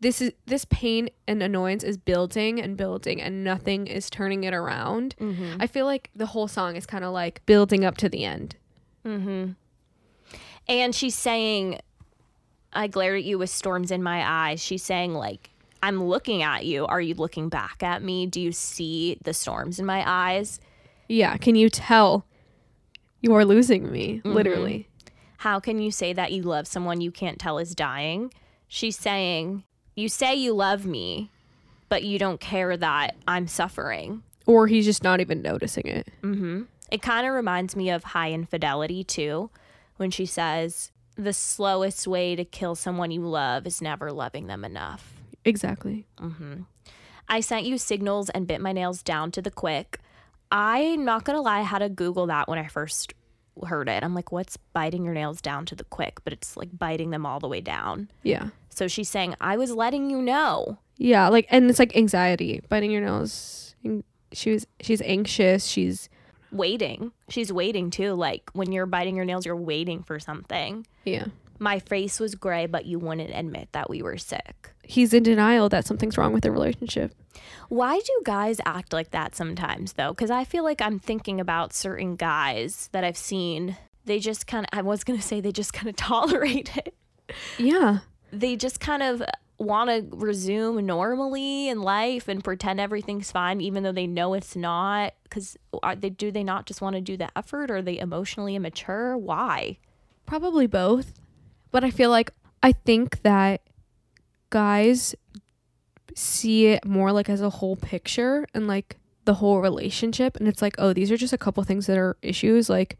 this 0.00 0.20
is 0.20 0.32
this 0.46 0.64
pain 0.66 1.08
and 1.26 1.42
annoyance 1.42 1.82
is 1.82 1.96
building 1.96 2.60
and 2.60 2.76
building 2.76 3.20
and 3.20 3.42
nothing 3.42 3.86
is 3.86 4.08
turning 4.08 4.44
it 4.44 4.54
around. 4.54 5.16
Mm-hmm. 5.20 5.60
I 5.60 5.66
feel 5.66 5.86
like 5.86 6.10
the 6.14 6.26
whole 6.26 6.46
song 6.48 6.76
is 6.76 6.86
kind 6.86 7.04
of 7.04 7.12
like 7.12 7.44
building 7.46 7.84
up 7.84 7.96
to 7.98 8.08
the 8.08 8.24
end. 8.24 8.56
Mm-hmm. 9.04 9.52
And 10.68 10.94
she's 10.94 11.14
saying, 11.14 11.80
I 12.72 12.86
glared 12.86 13.18
at 13.18 13.24
you 13.24 13.38
with 13.38 13.50
storms 13.50 13.90
in 13.90 14.02
my 14.02 14.22
eyes. 14.50 14.62
She's 14.62 14.82
saying, 14.82 15.14
like, 15.14 15.50
I'm 15.82 16.04
looking 16.04 16.42
at 16.42 16.66
you. 16.66 16.86
Are 16.86 17.00
you 17.00 17.14
looking 17.14 17.48
back 17.48 17.82
at 17.82 18.02
me? 18.02 18.26
Do 18.26 18.40
you 18.40 18.52
see 18.52 19.18
the 19.24 19.32
storms 19.32 19.78
in 19.78 19.86
my 19.86 20.04
eyes? 20.06 20.60
Yeah, 21.08 21.36
can 21.38 21.54
you 21.54 21.70
tell 21.70 22.26
you 23.22 23.34
are 23.34 23.44
losing 23.44 23.90
me 23.90 24.20
literally? 24.24 24.88
How 25.38 25.60
can 25.60 25.78
you 25.78 25.92
say 25.92 26.12
that 26.12 26.32
you 26.32 26.42
love 26.42 26.66
someone 26.66 27.00
you 27.00 27.12
can't 27.12 27.38
tell 27.38 27.58
is 27.58 27.74
dying? 27.76 28.32
She's 28.66 28.98
saying, 28.98 29.62
You 29.94 30.08
say 30.08 30.34
you 30.34 30.52
love 30.52 30.84
me, 30.84 31.30
but 31.88 32.02
you 32.02 32.18
don't 32.18 32.40
care 32.40 32.76
that 32.76 33.14
I'm 33.26 33.46
suffering. 33.46 34.24
Or 34.46 34.66
he's 34.66 34.84
just 34.84 35.04
not 35.04 35.20
even 35.20 35.40
noticing 35.40 35.86
it. 35.86 36.08
Mm-hmm. 36.22 36.62
It 36.90 37.02
kind 37.02 37.24
of 37.24 37.34
reminds 37.34 37.76
me 37.76 37.88
of 37.88 38.02
high 38.02 38.32
infidelity, 38.32 39.04
too, 39.04 39.50
when 39.96 40.10
she 40.10 40.26
says, 40.26 40.90
The 41.14 41.32
slowest 41.32 42.08
way 42.08 42.34
to 42.34 42.44
kill 42.44 42.74
someone 42.74 43.12
you 43.12 43.20
love 43.20 43.64
is 43.64 43.80
never 43.80 44.10
loving 44.10 44.48
them 44.48 44.64
enough. 44.64 45.14
Exactly. 45.44 46.04
Mm-hmm. 46.18 46.62
I 47.28 47.40
sent 47.40 47.64
you 47.64 47.78
signals 47.78 48.28
and 48.30 48.48
bit 48.48 48.60
my 48.60 48.72
nails 48.72 49.04
down 49.04 49.30
to 49.32 49.42
the 49.42 49.52
quick. 49.52 50.00
I'm 50.50 51.04
not 51.04 51.24
gonna 51.24 51.42
lie, 51.42 51.58
I 51.58 51.62
had 51.62 51.78
to 51.78 51.88
Google 51.88 52.26
that 52.26 52.48
when 52.48 52.58
I 52.58 52.66
first 52.66 53.12
heard 53.66 53.88
it. 53.88 54.02
I'm 54.02 54.14
like, 54.14 54.32
what's 54.32 54.56
biting 54.72 55.04
your 55.04 55.14
nails 55.14 55.40
down 55.40 55.66
to 55.66 55.74
the 55.74 55.84
quick? 55.84 56.20
But 56.24 56.32
it's 56.32 56.56
like 56.56 56.76
biting 56.76 57.10
them 57.10 57.26
all 57.26 57.40
the 57.40 57.48
way 57.48 57.60
down. 57.60 58.10
Yeah. 58.22 58.48
So 58.70 58.88
she's 58.88 59.08
saying, 59.08 59.34
I 59.40 59.56
was 59.56 59.72
letting 59.72 60.10
you 60.10 60.22
know. 60.22 60.78
Yeah, 60.96 61.28
like 61.28 61.46
and 61.50 61.68
it's 61.70 61.78
like 61.78 61.96
anxiety, 61.96 62.60
biting 62.68 62.90
your 62.90 63.00
nails. 63.02 63.74
She 64.32 64.52
was 64.52 64.66
she's 64.80 65.00
anxious, 65.02 65.66
she's 65.66 66.08
Waiting. 66.50 67.12
She's 67.28 67.52
waiting 67.52 67.90
too. 67.90 68.14
Like 68.14 68.50
when 68.52 68.72
you're 68.72 68.86
biting 68.86 69.16
your 69.16 69.24
nails, 69.24 69.44
you're 69.44 69.56
waiting 69.56 70.02
for 70.02 70.18
something. 70.18 70.86
yeah. 71.04 71.26
My 71.60 71.80
face 71.80 72.20
was 72.20 72.36
gray, 72.36 72.66
but 72.66 72.86
you 72.86 73.00
wouldn't 73.00 73.34
admit 73.34 73.68
that 73.72 73.90
we 73.90 74.00
were 74.00 74.16
sick. 74.16 74.70
He's 74.90 75.12
in 75.12 75.22
denial 75.22 75.68
that 75.68 75.84
something's 75.86 76.16
wrong 76.16 76.32
with 76.32 76.42
their 76.42 76.50
relationship. 76.50 77.14
Why 77.68 77.98
do 77.98 78.20
guys 78.24 78.58
act 78.64 78.94
like 78.94 79.10
that 79.10 79.36
sometimes, 79.36 79.92
though? 79.92 80.14
Because 80.14 80.30
I 80.30 80.44
feel 80.44 80.64
like 80.64 80.80
I'm 80.80 80.98
thinking 80.98 81.38
about 81.42 81.74
certain 81.74 82.16
guys 82.16 82.88
that 82.92 83.04
I've 83.04 83.18
seen. 83.18 83.76
They 84.06 84.18
just 84.18 84.46
kind 84.46 84.64
of, 84.64 84.78
I 84.78 84.80
was 84.80 85.04
going 85.04 85.18
to 85.18 85.24
say, 85.24 85.42
they 85.42 85.52
just 85.52 85.74
kind 85.74 85.90
of 85.90 85.96
tolerate 85.96 86.74
it. 86.74 86.94
Yeah. 87.58 87.98
They 88.32 88.56
just 88.56 88.80
kind 88.80 89.02
of 89.02 89.22
want 89.58 89.90
to 89.90 90.16
resume 90.16 90.86
normally 90.86 91.68
in 91.68 91.82
life 91.82 92.26
and 92.26 92.42
pretend 92.42 92.80
everything's 92.80 93.30
fine, 93.30 93.60
even 93.60 93.82
though 93.82 93.92
they 93.92 94.06
know 94.06 94.32
it's 94.32 94.56
not. 94.56 95.12
Because 95.24 95.58
they 95.98 96.08
do 96.08 96.30
they 96.30 96.44
not 96.44 96.64
just 96.64 96.80
want 96.80 96.96
to 96.96 97.02
do 97.02 97.18
the 97.18 97.28
effort? 97.36 97.70
Or 97.70 97.76
are 97.76 97.82
they 97.82 97.98
emotionally 97.98 98.56
immature? 98.56 99.18
Why? 99.18 99.76
Probably 100.24 100.66
both. 100.66 101.12
But 101.70 101.84
I 101.84 101.90
feel 101.90 102.08
like 102.08 102.30
I 102.62 102.72
think 102.72 103.20
that 103.20 103.60
guys 104.50 105.14
see 106.14 106.66
it 106.66 106.84
more 106.84 107.12
like 107.12 107.28
as 107.28 107.40
a 107.40 107.50
whole 107.50 107.76
picture 107.76 108.46
and 108.54 108.66
like 108.66 108.96
the 109.24 109.34
whole 109.34 109.60
relationship 109.60 110.36
and 110.36 110.48
it's 110.48 110.62
like, 110.62 110.74
oh, 110.78 110.92
these 110.92 111.10
are 111.10 111.16
just 111.16 111.32
a 111.32 111.38
couple 111.38 111.62
things 111.62 111.86
that 111.86 111.98
are 111.98 112.16
issues 112.22 112.68
like 112.68 112.98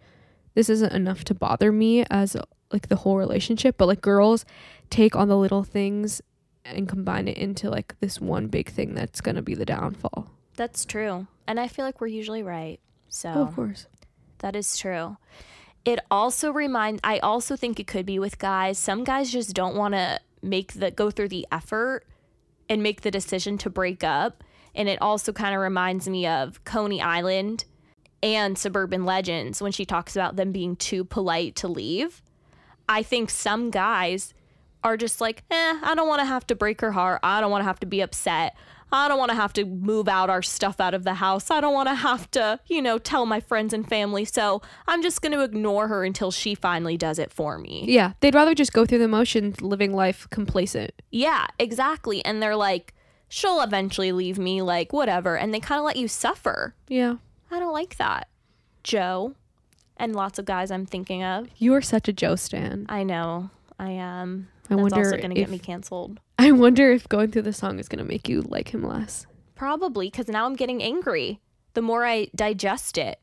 this 0.54 0.68
isn't 0.68 0.92
enough 0.92 1.24
to 1.24 1.34
bother 1.34 1.72
me 1.72 2.04
as 2.10 2.36
like 2.72 2.88
the 2.88 2.96
whole 2.96 3.16
relationship, 3.16 3.76
but 3.78 3.86
like 3.86 4.00
girls 4.00 4.44
take 4.90 5.16
on 5.16 5.28
the 5.28 5.36
little 5.36 5.64
things 5.64 6.20
and 6.64 6.88
combine 6.88 7.28
it 7.28 7.36
into 7.36 7.70
like 7.70 7.94
this 8.00 8.20
one 8.20 8.48
big 8.48 8.68
thing 8.68 8.94
that's 8.94 9.20
going 9.20 9.36
to 9.36 9.42
be 9.42 9.54
the 9.54 9.64
downfall. 9.64 10.28
That's 10.56 10.84
true. 10.84 11.26
And 11.46 11.58
I 11.58 11.68
feel 11.68 11.84
like 11.84 12.00
we're 12.00 12.08
usually 12.08 12.42
right. 12.42 12.80
So. 13.08 13.32
Oh, 13.34 13.42
of 13.42 13.54
course. 13.54 13.86
That 14.38 14.54
is 14.54 14.76
true. 14.76 15.16
It 15.84 16.00
also 16.10 16.52
reminds 16.52 17.00
I 17.02 17.18
also 17.20 17.56
think 17.56 17.80
it 17.80 17.86
could 17.86 18.04
be 18.04 18.18
with 18.18 18.38
guys. 18.38 18.78
Some 18.78 19.04
guys 19.04 19.32
just 19.32 19.54
don't 19.54 19.76
want 19.76 19.94
to 19.94 20.20
make 20.42 20.75
the 20.75 20.90
go 20.90 21.11
through 21.11 21.28
the 21.28 21.47
effort 21.50 22.07
and 22.68 22.83
make 22.83 23.02
the 23.02 23.11
decision 23.11 23.59
to 23.59 23.71
break 23.71 24.04
up. 24.04 24.45
And 24.75 24.88
it 24.88 25.00
also 25.00 25.33
kind 25.33 25.54
of 25.54 25.61
reminds 25.61 26.09
me 26.09 26.26
of 26.26 26.62
Coney 26.64 27.00
Island 27.00 27.64
and 28.23 28.59
Suburban 28.59 29.04
Legends 29.04 29.62
when 29.62 29.73
she 29.73 29.85
talks 29.85 30.14
about 30.14 30.37
them 30.37 30.52
being 30.52 30.76
too 30.76 31.04
polite 31.04 31.57
to 31.57 31.68
leave. 31.68 32.23
I 32.88 33.02
think 33.02 33.30
some 33.30 33.71
guys 33.71 34.35
are 34.85 34.97
just 34.97 35.20
like, 35.20 35.42
eh, 35.50 35.78
I 35.82 35.94
don't 35.94 36.08
want 36.08 36.20
to 36.20 36.26
have 36.26 36.47
to 36.49 36.54
break 36.54 36.80
her 36.80 36.92
heart. 36.92 37.20
I 37.23 37.40
don't 37.40 37.50
want 37.50 37.62
to 37.62 37.66
have 37.66 37.80
to 37.80 37.87
be 37.87 38.00
upset. 38.00 38.56
I 38.90 39.06
don't 39.08 39.18
want 39.18 39.30
to 39.30 39.37
have 39.37 39.52
to 39.54 39.64
move 39.64 40.08
out 40.08 40.30
our 40.30 40.40
stuff 40.40 40.80
out 40.80 40.94
of 40.94 41.04
the 41.04 41.14
house. 41.14 41.50
I 41.50 41.61
don't 41.61 41.75
want 41.75 41.88
to 41.88 41.94
have 41.94 42.30
to, 42.32 42.58
you 42.66 42.80
know, 42.80 42.99
tell 42.99 43.26
my 43.26 43.38
friends 43.38 43.75
and 43.75 43.87
family. 43.87 44.25
So 44.25 44.62
I'm 44.87 45.02
just 45.02 45.20
going 45.20 45.32
to 45.32 45.42
ignore 45.42 45.88
her 45.88 46.04
until 46.04 46.30
she 46.30 46.54
finally 46.54 46.97
does 46.97 47.18
it 47.18 47.30
for 47.30 47.58
me. 47.58 47.85
Yeah, 47.87 48.12
they'd 48.20 48.35
rather 48.35 48.54
just 48.54 48.73
go 48.73 48.87
through 48.87 49.00
the 49.00 49.08
motions 49.08 49.61
living 49.61 49.92
life 49.92 50.26
complacent. 50.30 50.92
Yeah, 51.11 51.49
exactly. 51.58 52.25
And 52.25 52.42
they're 52.42 52.56
like, 52.56 52.94
she'll 53.28 53.61
eventually 53.61 54.12
leave 54.12 54.38
me, 54.38 54.62
like, 54.62 54.92
whatever. 54.92 55.37
And 55.37 55.52
they 55.52 55.61
kind 55.61 55.78
of 55.78 55.85
let 55.85 55.97
you 55.97 56.08
suffer. 56.08 56.75
Yeah. 56.88 57.16
I 57.50 57.61
don't 57.61 57.75
like 57.75 57.99
that. 57.99 58.28
Joe 58.82 59.35
and 59.99 60.16
lots 60.16 60.38
of 60.38 60.47
guys 60.47 60.70
I'm 60.70 60.87
thinking 60.87 61.23
of. 61.23 61.49
You 61.58 61.75
are 61.75 61.82
such 61.82 62.08
a 62.08 62.12
Joe 62.12 62.37
stan. 62.37 62.87
I 62.88 63.02
know. 63.02 63.50
I 63.78 63.90
am. 63.90 64.49
I 64.70 64.75
That's 64.75 64.82
wonder 64.82 64.98
also 64.98 65.16
going 65.16 65.30
to 65.30 65.34
get 65.34 65.44
if- 65.44 65.50
me 65.50 65.58
canceled. 65.58 66.20
I 66.38 66.52
wonder 66.52 66.90
if 66.92 67.08
going 67.08 67.30
through 67.30 67.42
the 67.42 67.52
song 67.52 67.78
is 67.78 67.88
going 67.88 67.98
to 67.98 68.04
make 68.04 68.28
you 68.28 68.42
like 68.42 68.72
him 68.72 68.82
less. 68.82 69.26
Probably 69.54 70.08
because 70.08 70.28
now 70.28 70.46
I'm 70.46 70.54
getting 70.54 70.82
angry 70.82 71.40
the 71.75 71.82
more 71.82 72.04
I 72.04 72.26
digest 72.34 72.98
it. 72.98 73.20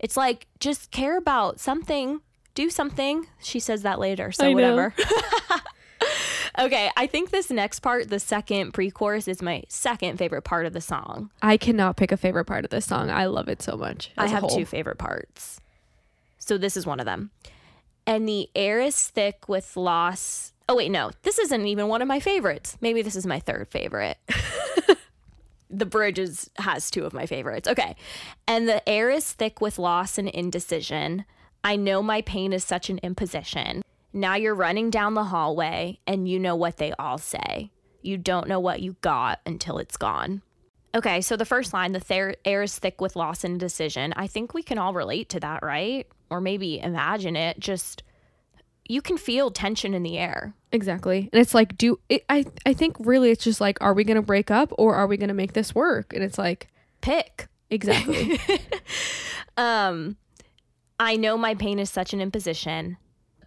It's 0.00 0.16
like, 0.16 0.48
just 0.58 0.90
care 0.90 1.16
about 1.16 1.60
something, 1.60 2.20
do 2.54 2.70
something. 2.70 3.28
She 3.40 3.60
says 3.60 3.82
that 3.82 4.00
later, 4.00 4.32
so 4.32 4.50
whatever. 4.50 4.94
okay, 6.58 6.90
I 6.96 7.06
think 7.06 7.30
this 7.30 7.50
next 7.50 7.78
part, 7.78 8.08
the 8.08 8.18
second 8.18 8.72
pre 8.72 8.90
chorus, 8.90 9.28
is 9.28 9.42
my 9.42 9.62
second 9.68 10.18
favorite 10.18 10.42
part 10.42 10.66
of 10.66 10.72
the 10.72 10.80
song. 10.80 11.30
I 11.42 11.56
cannot 11.56 11.96
pick 11.96 12.10
a 12.10 12.16
favorite 12.16 12.46
part 12.46 12.64
of 12.64 12.70
this 12.70 12.84
song. 12.84 13.10
I 13.10 13.26
love 13.26 13.48
it 13.48 13.62
so 13.62 13.76
much. 13.76 14.10
I 14.18 14.26
have 14.26 14.48
two 14.48 14.64
favorite 14.64 14.98
parts. 14.98 15.60
So 16.38 16.58
this 16.58 16.76
is 16.76 16.84
one 16.84 16.98
of 16.98 17.06
them. 17.06 17.30
And 18.06 18.28
the 18.28 18.48
air 18.56 18.80
is 18.80 19.08
thick 19.08 19.48
with 19.48 19.76
loss. 19.76 20.52
Oh, 20.68 20.76
wait, 20.76 20.90
no, 20.90 21.10
this 21.22 21.38
isn't 21.38 21.66
even 21.66 21.88
one 21.88 22.02
of 22.02 22.08
my 22.08 22.20
favorites. 22.20 22.76
Maybe 22.80 23.00
this 23.00 23.16
is 23.16 23.26
my 23.26 23.40
third 23.40 23.68
favorite. 23.68 24.18
the 25.70 25.86
bridge 25.86 26.18
is, 26.18 26.50
has 26.58 26.90
two 26.90 27.06
of 27.06 27.14
my 27.14 27.24
favorites. 27.24 27.68
Okay. 27.68 27.96
And 28.46 28.68
the 28.68 28.86
air 28.86 29.10
is 29.10 29.32
thick 29.32 29.60
with 29.60 29.78
loss 29.78 30.18
and 30.18 30.28
indecision. 30.28 31.24
I 31.64 31.76
know 31.76 32.02
my 32.02 32.20
pain 32.20 32.52
is 32.52 32.64
such 32.64 32.90
an 32.90 32.98
imposition. 33.02 33.82
Now 34.12 34.34
you're 34.34 34.54
running 34.54 34.90
down 34.90 35.14
the 35.14 35.24
hallway 35.24 36.00
and 36.06 36.28
you 36.28 36.38
know 36.38 36.56
what 36.56 36.76
they 36.76 36.92
all 36.98 37.18
say. 37.18 37.70
You 38.02 38.18
don't 38.18 38.48
know 38.48 38.60
what 38.60 38.80
you 38.80 38.96
got 39.00 39.40
until 39.46 39.78
it's 39.78 39.96
gone. 39.96 40.42
Okay, 40.94 41.20
so 41.20 41.36
the 41.36 41.44
first 41.44 41.72
line, 41.72 41.92
the 41.92 42.00
ther- 42.00 42.36
air 42.44 42.62
is 42.62 42.78
thick 42.78 43.00
with 43.00 43.16
loss 43.16 43.44
and 43.44 43.60
decision. 43.60 44.12
I 44.16 44.26
think 44.26 44.54
we 44.54 44.62
can 44.62 44.78
all 44.78 44.94
relate 44.94 45.28
to 45.30 45.40
that, 45.40 45.62
right? 45.62 46.06
Or 46.30 46.40
maybe 46.40 46.80
imagine 46.80 47.36
it. 47.36 47.58
Just 47.58 48.02
you 48.88 49.02
can 49.02 49.18
feel 49.18 49.50
tension 49.50 49.92
in 49.92 50.02
the 50.02 50.18
air. 50.18 50.54
Exactly. 50.72 51.28
And 51.32 51.40
it's 51.40 51.54
like, 51.54 51.78
do 51.78 51.98
it, 52.08 52.24
I? 52.28 52.44
I 52.66 52.72
think 52.74 52.96
really, 53.00 53.30
it's 53.30 53.44
just 53.44 53.60
like, 53.60 53.78
are 53.80 53.94
we 53.94 54.04
gonna 54.04 54.22
break 54.22 54.50
up 54.50 54.72
or 54.76 54.94
are 54.94 55.06
we 55.06 55.16
gonna 55.16 55.34
make 55.34 55.54
this 55.54 55.74
work? 55.74 56.12
And 56.12 56.22
it's 56.22 56.38
like, 56.38 56.68
Pick. 57.00 57.48
exactly. 57.70 58.38
Um, 59.56 60.16
I 61.00 61.16
know 61.16 61.36
my 61.36 61.54
pain 61.56 61.80
is 61.80 61.90
such 61.90 62.12
an 62.12 62.20
imposition. 62.20 62.96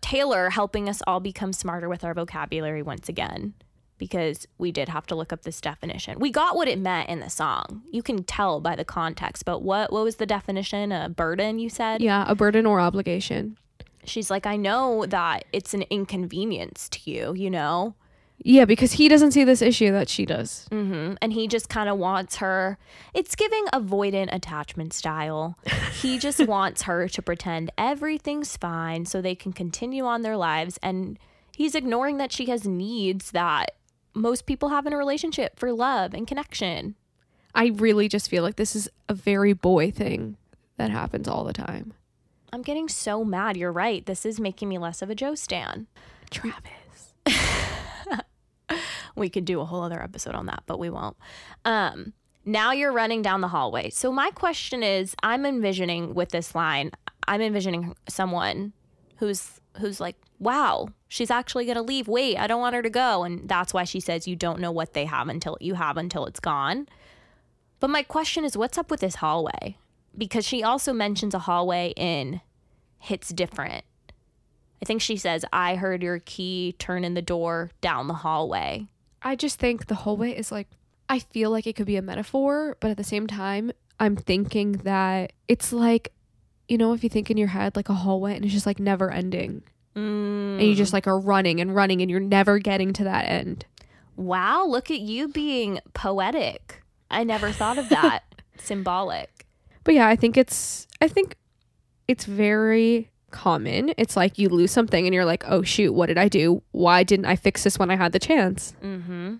Taylor 0.01 0.49
helping 0.49 0.89
us 0.89 1.01
all 1.07 1.21
become 1.21 1.53
smarter 1.53 1.87
with 1.87 2.03
our 2.03 2.13
vocabulary 2.13 2.81
once 2.81 3.07
again 3.07 3.53
because 3.97 4.45
we 4.57 4.71
did 4.73 4.89
have 4.89 5.05
to 5.07 5.15
look 5.15 5.31
up 5.31 5.43
this 5.43 5.61
definition. 5.61 6.19
We 6.19 6.31
got 6.31 6.55
what 6.55 6.67
it 6.67 6.79
meant 6.79 7.07
in 7.07 7.21
the 7.21 7.29
song. 7.29 7.83
You 7.91 8.03
can 8.03 8.23
tell 8.23 8.59
by 8.59 8.75
the 8.75 8.83
context, 8.83 9.45
but 9.45 9.61
what 9.61 9.93
what 9.93 10.03
was 10.03 10.17
the 10.17 10.25
definition? 10.25 10.91
A 10.91 11.07
burden, 11.07 11.59
you 11.59 11.69
said? 11.69 12.01
yeah, 12.01 12.25
a 12.27 12.35
burden 12.35 12.65
or 12.65 12.79
obligation. 12.81 13.57
She's 14.05 14.29
like, 14.31 14.45
I 14.45 14.55
know 14.55 15.05
that 15.07 15.45
it's 15.53 15.73
an 15.73 15.83
inconvenience 15.89 16.89
to 16.89 17.11
you, 17.11 17.33
you 17.33 17.49
know? 17.49 17.95
Yeah, 18.43 18.65
because 18.65 18.93
he 18.93 19.07
doesn't 19.07 19.33
see 19.33 19.43
this 19.43 19.61
issue 19.61 19.91
that 19.91 20.09
she 20.09 20.25
does. 20.25 20.67
hmm 20.71 21.13
And 21.21 21.31
he 21.33 21.47
just 21.47 21.69
kind 21.69 21.87
of 21.87 21.97
wants 21.99 22.37
her. 22.37 22.79
It's 23.13 23.35
giving 23.35 23.65
avoidant 23.67 24.33
attachment 24.33 24.93
style. 24.93 25.57
He 26.01 26.17
just 26.17 26.39
wants 26.47 26.83
her 26.83 27.07
to 27.07 27.21
pretend 27.21 27.71
everything's 27.77 28.57
fine 28.57 29.05
so 29.05 29.21
they 29.21 29.35
can 29.35 29.53
continue 29.53 30.05
on 30.05 30.23
their 30.23 30.37
lives. 30.37 30.79
And 30.81 31.19
he's 31.55 31.75
ignoring 31.75 32.17
that 32.17 32.31
she 32.31 32.47
has 32.47 32.65
needs 32.67 33.29
that 33.31 33.75
most 34.15 34.47
people 34.47 34.69
have 34.69 34.87
in 34.87 34.93
a 34.93 34.97
relationship 34.97 35.59
for 35.59 35.71
love 35.71 36.15
and 36.15 36.25
connection. 36.27 36.95
I 37.53 37.67
really 37.67 38.07
just 38.09 38.29
feel 38.29 38.41
like 38.43 38.55
this 38.55 38.75
is 38.75 38.89
a 39.07 39.13
very 39.13 39.53
boy 39.53 39.91
thing 39.91 40.37
that 40.77 40.89
happens 40.89 41.27
all 41.27 41.43
the 41.43 41.53
time. 41.53 41.93
I'm 42.53 42.61
getting 42.61 42.89
so 42.89 43.23
mad. 43.23 43.55
You're 43.57 43.71
right. 43.71 44.05
This 44.05 44.25
is 44.25 44.39
making 44.39 44.69
me 44.69 44.77
less 44.77 45.01
of 45.01 45.09
a 45.09 45.15
Joe 45.15 45.35
Stan. 45.35 45.87
Travis. 46.29 47.13
we 49.15 49.29
could 49.29 49.45
do 49.45 49.61
a 49.61 49.65
whole 49.65 49.81
other 49.81 50.01
episode 50.01 50.35
on 50.35 50.47
that, 50.47 50.63
but 50.65 50.79
we 50.79 50.89
won't. 50.89 51.17
Um, 51.65 52.13
now 52.45 52.71
you're 52.71 52.91
running 52.91 53.21
down 53.21 53.41
the 53.41 53.47
hallway. 53.47 53.89
So 53.89 54.11
my 54.11 54.31
question 54.31 54.83
is, 54.83 55.15
I'm 55.23 55.45
envisioning 55.45 56.13
with 56.13 56.29
this 56.29 56.55
line, 56.55 56.91
I'm 57.27 57.41
envisioning 57.41 57.95
someone 58.09 58.73
who's 59.17 59.59
who's 59.77 60.01
like, 60.01 60.17
"Wow, 60.39 60.89
she's 61.07 61.31
actually 61.31 61.65
going 61.65 61.77
to 61.77 61.83
leave. 61.83 62.07
Wait, 62.07 62.37
I 62.37 62.47
don't 62.47 62.59
want 62.59 62.75
her 62.75 62.81
to 62.81 62.89
go." 62.89 63.23
And 63.23 63.47
that's 63.47 63.73
why 63.73 63.83
she 63.83 63.99
says 63.99 64.27
you 64.27 64.35
don't 64.35 64.59
know 64.59 64.71
what 64.71 64.93
they 64.93 65.05
have 65.05 65.29
until 65.29 65.57
you 65.61 65.75
have 65.75 65.97
until 65.97 66.25
it's 66.25 66.39
gone. 66.39 66.87
But 67.79 67.89
my 67.89 68.03
question 68.03 68.43
is, 68.43 68.57
what's 68.57 68.77
up 68.77 68.91
with 68.91 68.99
this 68.99 69.15
hallway? 69.15 69.77
Because 70.17 70.45
she 70.45 70.63
also 70.63 70.93
mentions 70.93 71.33
a 71.33 71.39
hallway 71.39 71.93
in 71.95 72.41
Hits 72.99 73.29
Different. 73.29 73.83
I 74.81 74.85
think 74.85 75.01
she 75.01 75.17
says, 75.17 75.45
I 75.53 75.75
heard 75.75 76.01
your 76.01 76.19
key 76.19 76.75
turn 76.79 77.03
in 77.03 77.13
the 77.13 77.21
door 77.21 77.71
down 77.81 78.07
the 78.07 78.15
hallway. 78.15 78.87
I 79.21 79.35
just 79.35 79.59
think 79.59 79.87
the 79.87 79.95
hallway 79.95 80.31
is 80.31 80.51
like, 80.51 80.67
I 81.07 81.19
feel 81.19 81.51
like 81.51 81.67
it 81.67 81.75
could 81.75 81.85
be 81.85 81.97
a 81.97 82.01
metaphor, 82.01 82.77
but 82.79 82.89
at 82.89 82.97
the 82.97 83.03
same 83.03 83.27
time, 83.27 83.71
I'm 83.99 84.15
thinking 84.15 84.73
that 84.83 85.33
it's 85.47 85.71
like, 85.71 86.11
you 86.67 86.77
know, 86.77 86.93
if 86.93 87.03
you 87.03 87.09
think 87.09 87.29
in 87.29 87.37
your 87.37 87.49
head 87.49 87.75
like 87.75 87.89
a 87.89 87.93
hallway 87.93 88.35
and 88.35 88.43
it's 88.43 88.53
just 88.53 88.65
like 88.65 88.79
never 88.79 89.11
ending. 89.11 89.61
Mm. 89.95 90.59
And 90.59 90.61
you 90.61 90.73
just 90.73 90.93
like 90.93 91.05
are 91.05 91.19
running 91.19 91.59
and 91.59 91.75
running 91.75 92.01
and 92.01 92.09
you're 92.09 92.19
never 92.19 92.57
getting 92.57 92.93
to 92.93 93.03
that 93.03 93.25
end. 93.25 93.65
Wow, 94.15 94.65
look 94.65 94.89
at 94.89 94.99
you 94.99 95.27
being 95.27 95.79
poetic. 95.93 96.81
I 97.11 97.23
never 97.23 97.51
thought 97.51 97.77
of 97.77 97.89
that. 97.89 98.23
Symbolic. 98.57 99.45
But 99.83 99.95
yeah, 99.95 100.07
I 100.07 100.15
think 100.15 100.37
it's 100.37 100.87
I 101.01 101.07
think 101.07 101.35
it's 102.07 102.25
very 102.25 103.09
common. 103.31 103.93
It's 103.97 104.15
like 104.15 104.37
you 104.37 104.49
lose 104.49 104.71
something 104.71 105.05
and 105.05 105.13
you're 105.13 105.25
like, 105.25 105.43
"Oh 105.47 105.61
shoot, 105.63 105.93
what 105.93 106.07
did 106.07 106.17
I 106.17 106.27
do? 106.27 106.61
Why 106.71 107.03
didn't 107.03 107.25
I 107.25 107.35
fix 107.35 107.63
this 107.63 107.79
when 107.79 107.89
I 107.89 107.95
had 107.95 108.11
the 108.11 108.19
chance?" 108.19 108.73
Mm-hmm. 108.83 109.35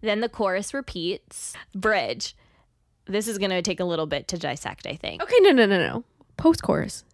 Then 0.00 0.20
the 0.20 0.28
chorus 0.28 0.74
repeats. 0.74 1.54
Bridge. 1.74 2.36
This 3.06 3.28
is 3.28 3.38
going 3.38 3.50
to 3.50 3.62
take 3.62 3.80
a 3.80 3.84
little 3.84 4.06
bit 4.06 4.28
to 4.28 4.38
dissect, 4.38 4.86
I 4.86 4.96
think. 4.96 5.22
Okay, 5.22 5.36
no, 5.40 5.50
no, 5.50 5.66
no, 5.66 5.78
no. 5.78 6.04
Post 6.36 6.62
chorus. 6.62 7.04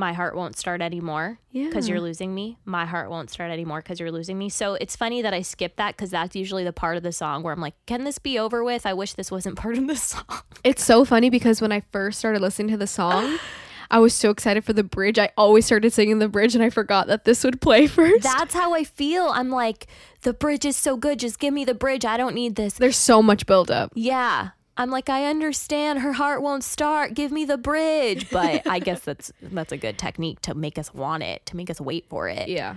My 0.00 0.14
heart 0.14 0.34
won't 0.34 0.56
start 0.56 0.80
anymore 0.80 1.38
Yeah. 1.52 1.66
because 1.66 1.86
you're 1.86 2.00
losing 2.00 2.34
me. 2.34 2.56
My 2.64 2.86
heart 2.86 3.10
won't 3.10 3.28
start 3.28 3.50
anymore 3.50 3.82
because 3.82 4.00
you're 4.00 4.10
losing 4.10 4.38
me. 4.38 4.48
So 4.48 4.72
it's 4.74 4.96
funny 4.96 5.20
that 5.20 5.34
I 5.34 5.42
skip 5.42 5.76
that 5.76 5.94
because 5.94 6.08
that's 6.10 6.34
usually 6.34 6.64
the 6.64 6.72
part 6.72 6.96
of 6.96 7.02
the 7.02 7.12
song 7.12 7.42
where 7.42 7.52
I'm 7.52 7.60
like, 7.60 7.74
can 7.84 8.04
this 8.04 8.18
be 8.18 8.38
over 8.38 8.64
with? 8.64 8.86
I 8.86 8.94
wish 8.94 9.12
this 9.12 9.30
wasn't 9.30 9.56
part 9.58 9.76
of 9.76 9.86
the 9.86 9.96
song. 10.12 10.24
It's 10.64 10.82
so 10.82 11.04
funny 11.04 11.28
because 11.28 11.60
when 11.60 11.70
I 11.70 11.82
first 11.92 12.18
started 12.18 12.40
listening 12.40 12.68
to 12.72 12.78
the 12.78 12.86
song, 12.86 13.38
I 13.90 13.98
was 13.98 14.14
so 14.14 14.30
excited 14.30 14.64
for 14.64 14.72
the 14.72 14.82
bridge. 14.84 15.18
I 15.18 15.30
always 15.36 15.66
started 15.66 15.92
singing 15.92 16.18
the 16.18 16.28
bridge 16.28 16.54
and 16.54 16.64
I 16.64 16.70
forgot 16.70 17.06
that 17.08 17.26
this 17.26 17.44
would 17.44 17.60
play 17.60 17.86
first. 17.98 18.22
That's 18.22 18.54
how 18.54 18.72
I 18.72 18.84
feel. 18.84 19.26
I'm 19.34 19.50
like, 19.50 19.86
the 20.22 20.32
bridge 20.32 20.64
is 20.64 20.78
so 20.78 20.96
good. 20.96 21.18
Just 21.18 21.38
give 21.38 21.52
me 21.52 21.66
the 21.66 21.74
bridge. 21.74 22.06
I 22.06 22.16
don't 22.16 22.34
need 22.34 22.54
this. 22.56 22.72
There's 22.74 22.96
so 22.96 23.20
much 23.22 23.44
buildup. 23.44 23.92
Yeah. 23.94 24.50
I'm 24.80 24.90
like, 24.90 25.10
I 25.10 25.26
understand 25.26 25.98
her 25.98 26.14
heart 26.14 26.40
won't 26.40 26.64
start. 26.64 27.12
Give 27.12 27.30
me 27.30 27.44
the 27.44 27.58
bridge. 27.58 28.30
But 28.30 28.66
I 28.66 28.78
guess 28.78 29.00
that's 29.00 29.30
that's 29.42 29.72
a 29.72 29.76
good 29.76 29.98
technique 29.98 30.40
to 30.40 30.54
make 30.54 30.78
us 30.78 30.94
want 30.94 31.22
it, 31.22 31.44
to 31.46 31.56
make 31.56 31.68
us 31.68 31.82
wait 31.82 32.06
for 32.08 32.30
it. 32.30 32.48
Yeah. 32.48 32.76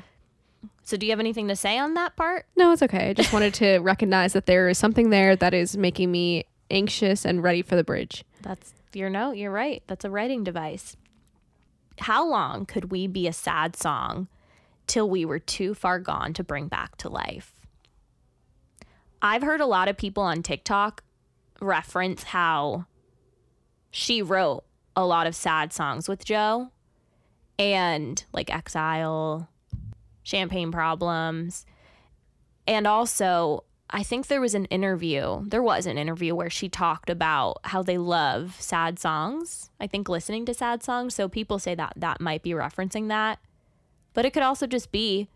So 0.84 0.98
do 0.98 1.06
you 1.06 1.14
have 1.14 1.22
anything 1.22 1.48
to 1.48 1.56
say 1.56 1.78
on 1.78 1.94
that 1.94 2.18
part? 2.18 2.46
No, 2.58 2.74
it's 2.74 2.82
okay. 2.84 3.12
I 3.12 3.14
just 3.14 3.32
wanted 3.32 3.54
to 3.54 3.78
recognize 3.82 4.34
that 4.34 4.48
there 4.48 4.68
is 4.68 4.78
something 4.78 5.12
there 5.12 5.38
that 5.38 5.54
is 5.54 5.78
making 5.78 6.12
me 6.12 6.44
anxious 6.70 7.24
and 7.24 7.42
ready 7.42 7.62
for 7.62 7.78
the 7.78 7.86
bridge. 7.86 8.26
That's 8.42 8.74
your 8.92 9.10
note. 9.10 9.38
You're 9.38 9.50
right. 9.50 9.82
That's 9.88 10.04
a 10.04 10.10
writing 10.10 10.44
device. 10.44 10.98
How 12.00 12.28
long 12.28 12.66
could 12.66 12.92
we 12.92 13.08
be 13.08 13.30
a 13.30 13.34
sad 13.34 13.78
song 13.78 14.28
till 14.88 15.10
we 15.10 15.24
were 15.24 15.40
too 15.40 15.74
far 15.74 16.00
gone 16.00 16.34
to 16.34 16.44
bring 16.44 16.68
back 16.68 16.98
to 16.98 17.08
life? 17.08 17.54
I've 19.22 19.42
heard 19.42 19.62
a 19.62 19.66
lot 19.66 19.88
of 19.88 19.96
people 19.96 20.24
on 20.24 20.44
TikTok 20.44 21.02
reference 21.64 22.24
how 22.24 22.86
she 23.92 24.22
wrote 24.22 24.64
a 24.96 25.06
lot 25.06 25.28
of 25.28 25.36
sad 25.36 25.74
songs 25.74 26.08
with 26.08 26.26
Joe 26.26 26.70
and 27.58 28.24
like 28.34 28.54
Exile, 28.54 29.50
Champagne 30.24 30.72
Problems. 30.72 31.66
And 32.68 32.88
also, 32.88 33.64
I 33.90 34.04
think 34.04 34.28
there 34.28 34.42
was 34.42 34.56
an 34.56 34.66
interview, 34.66 35.44
there 35.46 35.62
was 35.62 35.86
an 35.86 35.98
interview 35.98 36.34
where 36.34 36.50
she 36.50 36.70
talked 36.70 37.10
about 37.10 37.60
how 37.66 37.84
they 37.84 37.98
love 37.98 38.56
sad 38.60 38.98
songs. 38.98 39.70
I 39.80 39.88
think 39.88 40.10
listening 40.10 40.46
to 40.46 40.54
sad 40.54 40.82
songs. 40.84 41.14
So 41.14 41.30
people 41.30 41.60
say 41.60 41.76
that 41.76 41.94
that 41.98 42.22
might 42.22 42.42
be 42.42 42.52
referencing 42.52 43.08
that. 43.10 43.40
But 44.14 44.26
it 44.26 44.32
could 44.32 44.44
also 44.44 44.68
just 44.68 44.92
be 44.92 45.30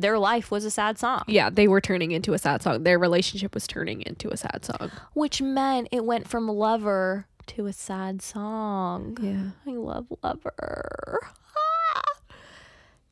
their 0.00 0.18
life 0.18 0.50
was 0.50 0.64
a 0.64 0.70
sad 0.70 0.98
song, 0.98 1.22
Yeah, 1.26 1.50
they 1.50 1.68
were 1.68 1.80
turning 1.80 2.10
into 2.12 2.32
a 2.32 2.38
sad 2.38 2.62
song. 2.62 2.82
Their 2.82 2.98
relationship 2.98 3.54
was 3.54 3.66
turning 3.66 4.00
into 4.02 4.30
a 4.30 4.36
sad 4.36 4.64
song. 4.64 4.90
which 5.14 5.40
meant 5.42 5.88
it 5.92 6.04
went 6.04 6.26
from 6.28 6.48
lover 6.48 7.26
to 7.48 7.66
a 7.66 7.72
sad 7.72 8.22
song. 8.22 9.16
Yeah. 9.20 9.50
I 9.72 9.76
love 9.76 10.06
Lover. 10.22 11.20
Ah. 11.56 12.02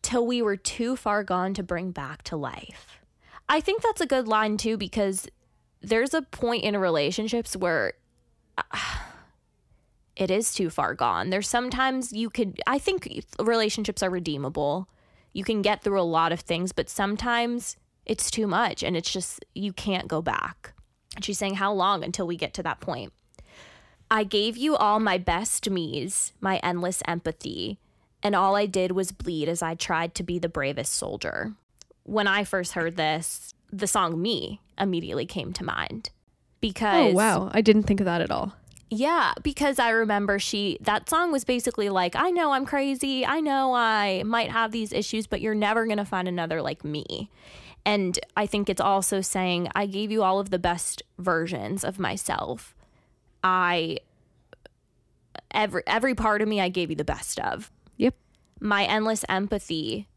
Till 0.03 0.27
we 0.27 0.40
were 0.42 0.57
too 0.57 0.96
far 0.96 1.24
gone 1.24 1.55
to 1.55 1.62
bring 1.62 1.90
back 1.90 2.22
to 2.24 2.37
life. 2.37 3.01
I 3.48 3.61
think 3.61 3.83
that's 3.83 4.01
a 4.01 4.07
good 4.07 4.29
line 4.29 4.57
too 4.57 4.77
because 4.77 5.29
there's 5.81 6.14
a 6.14 6.22
point 6.22 6.64
in 6.64 6.77
relationships 6.77 7.57
where 7.57 7.94
ah, 8.57 9.07
it 10.16 10.31
is 10.31 10.53
too 10.55 10.70
far 10.70 10.94
gone. 10.94 11.31
There's 11.31 11.48
sometimes 11.48 12.12
you 12.12 12.31
could, 12.31 12.61
I 12.66 12.79
think 12.79 13.09
relationships 13.40 14.03
are 14.03 14.11
redeemable. 14.11 14.88
You 15.32 15.44
can 15.44 15.62
get 15.62 15.82
through 15.82 16.00
a 16.00 16.02
lot 16.02 16.32
of 16.32 16.40
things, 16.40 16.72
but 16.72 16.88
sometimes 16.88 17.76
it's 18.06 18.30
too 18.30 18.46
much 18.46 18.82
and 18.82 18.96
it's 18.96 19.12
just, 19.12 19.44
you 19.54 19.72
can't 19.72 20.08
go 20.08 20.22
back. 20.22 20.72
And 21.14 21.24
she's 21.24 21.38
saying, 21.38 21.56
How 21.56 21.72
long 21.72 22.04
until 22.04 22.26
we 22.26 22.36
get 22.36 22.54
to 22.54 22.62
that 22.62 22.80
point? 22.80 23.12
I 24.10 24.24
gave 24.24 24.56
you 24.56 24.74
all 24.76 25.00
my 25.00 25.18
best 25.18 25.68
me's, 25.68 26.32
my 26.40 26.56
endless 26.58 27.02
empathy, 27.06 27.78
and 28.22 28.34
all 28.34 28.56
I 28.56 28.66
did 28.66 28.92
was 28.92 29.12
bleed 29.12 29.48
as 29.48 29.62
I 29.62 29.74
tried 29.74 30.14
to 30.16 30.22
be 30.22 30.38
the 30.38 30.48
bravest 30.48 30.92
soldier. 30.94 31.52
When 32.04 32.26
I 32.26 32.44
first 32.44 32.72
heard 32.72 32.96
this, 32.96 33.54
the 33.70 33.86
song 33.86 34.20
Me 34.20 34.60
immediately 34.78 35.26
came 35.26 35.52
to 35.52 35.64
mind. 35.64 36.10
Oh, 36.10 36.14
because 36.60 37.12
Oh, 37.12 37.14
wow. 37.14 37.50
I 37.52 37.60
didn't 37.60 37.82
think 37.84 38.00
of 38.00 38.06
that 38.06 38.22
at 38.22 38.30
all. 38.30 38.54
Yeah, 38.90 39.35
because 39.42 39.79
I 39.79 39.90
remember 39.90 40.38
she 40.38 40.79
that 40.81 41.09
song 41.11 41.31
was 41.31 41.44
basically 41.44 41.88
like, 41.88 42.16
I 42.16 42.31
know 42.31 42.53
I'm 42.53 42.64
crazy. 42.64 43.24
I 43.27 43.40
know 43.40 43.74
I 43.74 44.22
might 44.24 44.51
have 44.51 44.72
these 44.72 44.92
issues, 44.92 45.27
but 45.27 45.40
you're 45.40 45.55
never 45.55 45.87
going 45.87 45.98
to 45.98 46.05
find 46.05 46.29
another 46.29 46.62
like 46.62 46.85
me. 46.85 47.31
And 47.85 48.18
I 48.37 48.46
think 48.46 48.68
it's 48.68 48.81
also 48.81 49.20
saying 49.20 49.68
I 49.74 49.87
gave 49.87 50.11
you 50.11 50.22
all 50.22 50.40
of 50.40 50.51
the 50.51 50.59
best 50.59 51.03
versions 51.18 51.85
of 51.85 51.98
myself. 51.98 52.74
I 53.42 53.98
every 55.51 55.83
every 55.87 56.14
part 56.14 56.42
of 56.42 56.48
me 56.48 56.61
I 56.61 56.68
gave 56.68 56.90
you 56.90 56.96
the 56.96 57.05
best 57.05 57.38
of. 57.40 57.70
Yep. 57.96 58.14
My 58.61 58.85
endless 58.85 59.24
empathy 59.29 60.09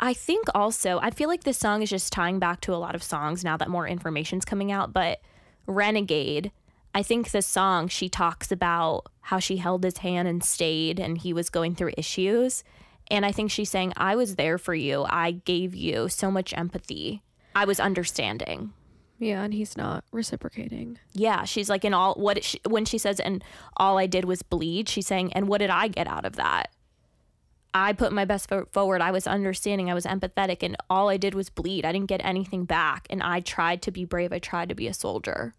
I 0.00 0.14
think 0.14 0.46
also, 0.54 1.00
I 1.02 1.10
feel 1.10 1.28
like 1.28 1.42
this 1.42 1.58
song 1.58 1.82
is 1.82 1.90
just 1.90 2.12
tying 2.12 2.38
back 2.38 2.60
to 2.62 2.74
a 2.74 2.76
lot 2.76 2.94
of 2.94 3.02
songs 3.02 3.42
now 3.42 3.56
that 3.56 3.68
more 3.68 3.88
information's 3.88 4.44
coming 4.44 4.70
out. 4.70 4.92
But 4.92 5.20
Renegade, 5.66 6.52
I 6.94 7.02
think 7.02 7.30
this 7.30 7.46
song, 7.46 7.88
she 7.88 8.08
talks 8.08 8.50
about 8.50 9.06
how 9.22 9.38
she 9.38 9.58
held 9.58 9.84
his 9.84 9.98
hand 9.98 10.26
and 10.26 10.42
stayed 10.42 10.98
and 10.98 11.18
he 11.18 11.32
was 11.32 11.50
going 11.50 11.74
through 11.74 11.92
issues. 11.96 12.64
And 13.10 13.24
I 13.24 13.32
think 13.32 13.50
she's 13.50 13.70
saying, 13.70 13.92
I 13.96 14.16
was 14.16 14.36
there 14.36 14.58
for 14.58 14.74
you. 14.74 15.04
I 15.08 15.32
gave 15.32 15.74
you 15.74 16.08
so 16.08 16.30
much 16.30 16.52
empathy. 16.54 17.22
I 17.54 17.64
was 17.64 17.80
understanding. 17.80 18.72
Yeah, 19.18 19.42
and 19.42 19.52
he's 19.52 19.76
not 19.76 20.04
reciprocating. 20.12 20.98
Yeah, 21.12 21.44
she's 21.44 21.68
like, 21.68 21.84
in 21.84 21.92
all 21.92 22.14
what 22.14 22.44
she, 22.44 22.60
when 22.68 22.84
she 22.84 22.98
says, 22.98 23.18
and 23.18 23.42
all 23.76 23.98
I 23.98 24.06
did 24.06 24.24
was 24.24 24.42
bleed, 24.42 24.88
she's 24.88 25.06
saying, 25.06 25.32
and 25.32 25.48
what 25.48 25.58
did 25.58 25.70
I 25.70 25.88
get 25.88 26.06
out 26.06 26.24
of 26.24 26.36
that? 26.36 26.70
I 27.74 27.92
put 27.92 28.12
my 28.12 28.24
best 28.24 28.48
foot 28.48 28.72
forward. 28.72 29.02
I 29.02 29.10
was 29.10 29.26
understanding. 29.26 29.90
I 29.90 29.94
was 29.94 30.06
empathetic, 30.06 30.62
and 30.62 30.76
all 30.88 31.08
I 31.08 31.16
did 31.16 31.34
was 31.34 31.50
bleed. 31.50 31.84
I 31.84 31.92
didn't 31.92 32.08
get 32.08 32.24
anything 32.24 32.64
back. 32.64 33.06
And 33.10 33.22
I 33.22 33.40
tried 33.40 33.82
to 33.82 33.90
be 33.90 34.04
brave. 34.04 34.32
I 34.32 34.38
tried 34.38 34.68
to 34.68 34.74
be 34.74 34.86
a 34.86 34.94
soldier. 34.94 35.54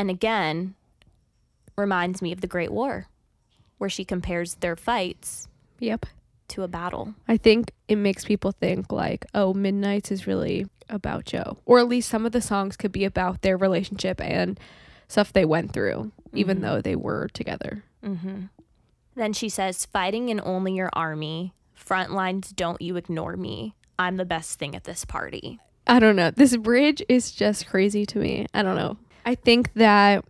And 0.00 0.08
again, 0.08 0.76
reminds 1.76 2.22
me 2.22 2.32
of 2.32 2.40
the 2.40 2.46
Great 2.46 2.72
War, 2.72 3.06
where 3.76 3.90
she 3.90 4.02
compares 4.02 4.54
their 4.54 4.74
fights 4.74 5.46
Yep. 5.78 6.06
to 6.48 6.62
a 6.62 6.68
battle. 6.68 7.14
I 7.28 7.36
think 7.36 7.72
it 7.86 7.96
makes 7.96 8.24
people 8.24 8.50
think 8.52 8.90
like, 8.90 9.26
oh, 9.34 9.52
Midnights 9.52 10.10
is 10.10 10.26
really 10.26 10.66
about 10.88 11.26
Joe. 11.26 11.58
Or 11.66 11.78
at 11.80 11.86
least 11.86 12.08
some 12.08 12.24
of 12.24 12.32
the 12.32 12.40
songs 12.40 12.78
could 12.78 12.92
be 12.92 13.04
about 13.04 13.42
their 13.42 13.58
relationship 13.58 14.22
and 14.22 14.58
stuff 15.06 15.34
they 15.34 15.44
went 15.44 15.74
through, 15.74 16.12
even 16.32 16.60
Mhm. 16.60 16.62
though 16.62 16.80
they 16.80 16.96
were 16.96 17.28
together. 17.34 17.84
Mm-hmm. 18.02 18.44
Then 19.16 19.34
she 19.34 19.50
says, 19.50 19.84
fighting 19.84 20.30
in 20.30 20.40
only 20.42 20.72
your 20.76 20.88
army, 20.94 21.52
front 21.74 22.10
lines, 22.10 22.52
don't 22.52 22.80
you 22.80 22.96
ignore 22.96 23.36
me. 23.36 23.74
I'm 23.98 24.16
the 24.16 24.24
best 24.24 24.58
thing 24.58 24.74
at 24.74 24.84
this 24.84 25.04
party. 25.04 25.58
I 25.86 25.98
don't 25.98 26.16
know. 26.16 26.30
This 26.30 26.56
bridge 26.56 27.02
is 27.06 27.32
just 27.32 27.66
crazy 27.66 28.06
to 28.06 28.18
me. 28.18 28.46
I 28.54 28.62
don't 28.62 28.76
know. 28.76 28.96
I 29.30 29.36
think 29.36 29.72
that, 29.74 30.24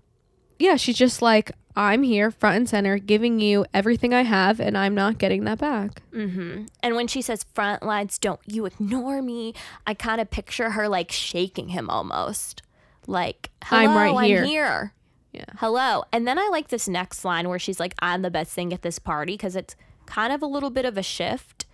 yeah, 0.59 0.77
she's 0.77 0.97
just 0.99 1.23
like, 1.23 1.53
I'm 1.75 2.03
here 2.03 2.31
front 2.31 2.57
and 2.57 2.69
center 2.69 2.99
giving 2.99 3.41
you 3.41 3.65
everything 3.73 4.13
I 4.13 4.23
have, 4.23 4.61
and 4.61 4.77
I'm 4.77 4.95
not 4.95 5.17
getting 5.19 5.45
that 5.45 5.59
back. 5.59 6.03
Mm-hmm. 6.13 6.65
And 6.83 6.97
when 6.97 7.07
she 7.07 7.23
says 7.23 7.47
front 7.55 7.83
lines, 7.83 8.19
don't 8.19 8.41
you 8.47 8.67
ignore 8.67 9.23
me, 9.23 9.55
I 9.87 9.95
kind 9.95 10.21
of 10.21 10.31
picture 10.31 10.71
her 10.73 10.87
like 10.89 11.11
shaking 11.11 11.69
him 11.71 11.89
almost. 11.89 12.63
Like, 13.07 13.51
Hello, 13.65 13.91
I'm 13.91 13.95
right 14.17 14.27
here." 14.27 14.43
I'm 14.43 14.47
here. 14.47 14.93
Yeah. 15.33 15.45
Hello. 15.59 16.05
And 16.13 16.27
then 16.27 16.39
I 16.39 16.49
like 16.51 16.69
this 16.69 16.87
next 16.89 17.25
line 17.25 17.49
where 17.49 17.59
she's 17.59 17.81
like, 17.81 17.95
I'm 18.01 18.21
the 18.23 18.31
best 18.31 18.53
thing 18.53 18.73
at 18.75 18.83
this 18.83 18.99
party 18.99 19.35
because 19.35 19.57
it's 19.57 19.77
kind 20.05 20.33
of 20.33 20.43
a 20.43 20.47
little 20.47 20.71
bit 20.71 20.85
of 20.85 20.99
a 20.99 21.03
shift. 21.05 21.65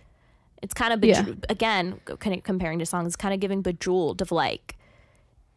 It's 0.61 0.73
kind 0.75 0.93
of, 0.93 1.03
Yeah. 1.03 1.23
beje- 1.23 1.43
again, 1.49 1.99
kind 2.19 2.35
of 2.37 2.43
comparing 2.43 2.79
to 2.79 2.85
songs, 2.85 3.15
kind 3.17 3.33
of 3.33 3.39
giving 3.41 3.61
bejeweled 3.63 4.21
of 4.21 4.31
like, 4.31 4.76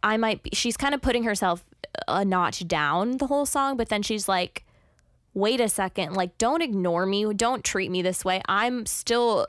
I 0.03 0.17
might 0.17 0.43
be, 0.43 0.51
she's 0.53 0.77
kind 0.77 0.95
of 0.95 1.03
putting 1.03 1.25
herself 1.25 1.65
uh, 1.85 2.21
a 2.21 2.25
notch 2.25 2.67
down 2.67 3.19
the 3.19 3.27
whole 3.27 3.47
song, 3.47 3.77
but 3.77 3.89
then 3.89 4.03
she's 4.03 4.29
like, 4.29 4.65
wait 5.35 5.61
a 5.61 5.69
second, 5.69 6.15
like, 6.15 6.37
don't 6.39 6.63
ignore 6.63 7.07
me. 7.07 7.33
Don't 7.35 7.65
treat 7.65 7.91
me 7.91 8.03
this 8.03 8.25
way. 8.25 8.43
I'm 8.49 8.87
still 8.87 9.47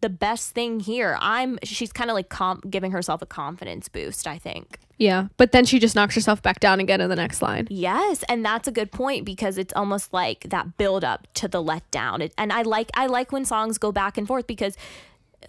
the 0.00 0.08
best 0.10 0.50
thing 0.50 0.80
here. 0.80 1.16
I'm, 1.20 1.58
she's 1.62 1.92
kind 1.92 2.10
of 2.10 2.14
like 2.14 2.28
com- 2.28 2.62
giving 2.68 2.92
herself 2.92 3.22
a 3.22 3.26
confidence 3.26 3.88
boost, 3.88 4.26
I 4.26 4.38
think. 4.38 4.78
Yeah. 4.98 5.28
But 5.36 5.52
then 5.52 5.64
she 5.64 5.78
just 5.78 5.94
knocks 5.94 6.14
herself 6.14 6.42
back 6.42 6.60
down 6.60 6.80
again 6.80 7.00
in 7.00 7.08
the 7.08 7.16
next 7.16 7.40
line. 7.40 7.68
Yes, 7.70 8.24
and 8.28 8.44
that's 8.44 8.66
a 8.66 8.72
good 8.72 8.90
point 8.90 9.24
because 9.24 9.56
it's 9.56 9.72
almost 9.74 10.12
like 10.12 10.40
that 10.50 10.76
build 10.76 11.04
up 11.04 11.26
to 11.34 11.48
the 11.48 11.62
letdown. 11.62 12.20
It, 12.20 12.34
and 12.36 12.52
I 12.52 12.62
like 12.62 12.90
I 12.94 13.06
like 13.06 13.30
when 13.30 13.44
songs 13.44 13.78
go 13.78 13.92
back 13.92 14.18
and 14.18 14.26
forth 14.26 14.46
because 14.46 14.76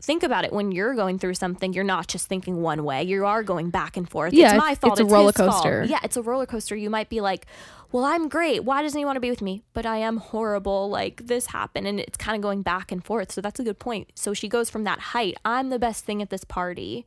think 0.01 0.23
about 0.23 0.45
it. 0.45 0.53
When 0.53 0.71
you're 0.71 0.95
going 0.95 1.19
through 1.19 1.33
something 1.35 1.73
you're 1.73 1.83
not 1.83 2.07
just 2.07 2.27
thinking 2.27 2.61
one 2.61 2.83
way. 2.83 3.03
You 3.03 3.25
are 3.25 3.43
going 3.43 3.69
back 3.69 3.97
and 3.97 4.09
forth. 4.09 4.33
Yeah, 4.33 4.45
it's 4.45 4.53
it's- 4.53 4.67
my 4.67 4.75
fault. 4.75 4.93
it's 4.93 5.01
a 5.01 5.03
his 5.03 5.13
roller 5.13 5.31
fault. 5.31 5.51
coaster. 5.51 5.85
yeah 5.87 5.99
it's 6.03 6.17
a 6.17 6.21
roller 6.21 6.45
coaster. 6.45 6.75
You 6.75 6.89
might 6.89 7.09
be 7.09 7.21
like 7.21 7.45
well 7.91 8.05
i'm 8.05 8.29
great. 8.29 8.63
Why 8.63 8.81
doesn't 8.81 8.97
he 8.97 9.05
want 9.05 9.15
to 9.17 9.21
be 9.21 9.29
with 9.29 9.41
me? 9.41 9.63
But 9.73 9.85
i 9.85 9.97
am 9.97 10.17
horrible. 10.17 10.89
Like 10.89 11.27
this 11.27 11.47
happened. 11.47 11.87
And 11.87 11.99
it's 11.99 12.17
kind 12.17 12.35
of 12.35 12.41
going 12.41 12.61
back 12.61 12.91
and 12.91 13.03
forth. 13.03 13.31
So 13.31 13.41
that's 13.41 13.59
a 13.59 13.63
good 13.63 13.79
point. 13.79 14.11
So 14.15 14.33
she 14.33 14.47
goes 14.47 14.69
from 14.69 14.83
that 14.83 14.99
height 14.99 15.37
i'm 15.43 15.69
the 15.69 15.79
best 15.79 16.05
thing 16.05 16.21
at 16.21 16.29
this 16.29 16.43
party 16.43 17.05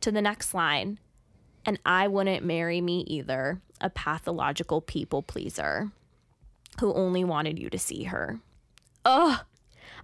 to 0.00 0.10
the 0.12 0.20
next 0.22 0.52
line 0.54 0.98
and 1.66 1.78
I 1.86 2.08
wouldn't 2.08 2.44
marry 2.44 2.82
me 2.82 3.04
either, 3.06 3.62
a 3.80 3.88
pathological 3.88 4.82
people 4.82 5.22
pleaser 5.22 5.90
who 6.80 6.92
only 6.92 7.24
wanted 7.24 7.58
you 7.58 7.70
to 7.70 7.78
see 7.78 8.04
her. 8.04 8.40
Ugh. 9.06 9.40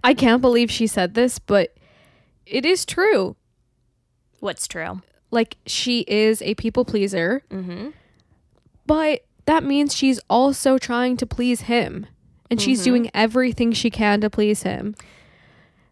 I 0.03 0.13
can't 0.15 0.41
believe 0.41 0.71
she 0.71 0.87
said 0.87 1.13
this, 1.13 1.37
but 1.37 1.75
it 2.45 2.65
is 2.65 2.85
true. 2.85 3.35
What's 4.39 4.67
true? 4.67 5.01
Like, 5.29 5.57
she 5.65 6.01
is 6.07 6.41
a 6.41 6.55
people 6.55 6.83
pleaser, 6.85 7.43
Mm-hmm. 7.49 7.89
but 8.85 9.21
that 9.45 9.63
means 9.63 9.95
she's 9.95 10.19
also 10.29 10.77
trying 10.77 11.17
to 11.17 11.25
please 11.25 11.61
him. 11.61 12.05
And 12.49 12.59
she's 12.61 12.81
Mhm. 12.81 12.85
doing 12.85 13.11
everything 13.13 13.71
she 13.71 13.89
can 13.89 14.19
to 14.21 14.29
please 14.29 14.63
him. 14.63 14.93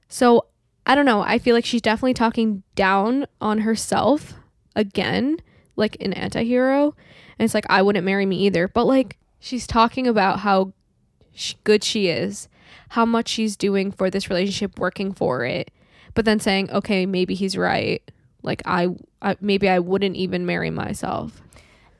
So, 0.09 0.45
I 0.85 0.93
don't 0.95 1.05
know. 1.05 1.21
I 1.21 1.37
feel 1.39 1.55
like 1.55 1.65
she's 1.65 1.81
definitely 1.81 2.13
talking 2.15 2.63
down 2.75 3.27
on 3.39 3.59
herself 3.59 4.33
again, 4.75 5.37
like 5.77 5.95
an 6.01 6.11
anti 6.13 6.43
hero. 6.43 6.95
And 7.37 7.45
it's 7.45 7.53
like, 7.53 7.65
I 7.69 7.81
wouldn't 7.81 8.03
marry 8.05 8.25
me 8.25 8.37
either. 8.45 8.67
But, 8.67 8.85
like, 8.85 9.17
she's 9.39 9.65
talking 9.67 10.05
about 10.07 10.39
how 10.39 10.73
good 11.63 11.83
she 11.83 12.07
is, 12.09 12.49
how 12.89 13.05
much 13.05 13.29
she's 13.29 13.55
doing 13.55 13.91
for 13.91 14.09
this 14.09 14.29
relationship, 14.29 14.77
working 14.77 15.13
for 15.13 15.45
it. 15.45 15.71
But 16.13 16.25
then 16.25 16.39
saying, 16.39 16.71
okay, 16.71 17.05
maybe 17.05 17.35
he's 17.35 17.57
right. 17.57 18.01
Like, 18.41 18.61
I, 18.65 18.89
I 19.21 19.35
maybe 19.41 19.69
I 19.69 19.79
wouldn't 19.79 20.15
even 20.15 20.45
marry 20.45 20.69
myself. 20.69 21.41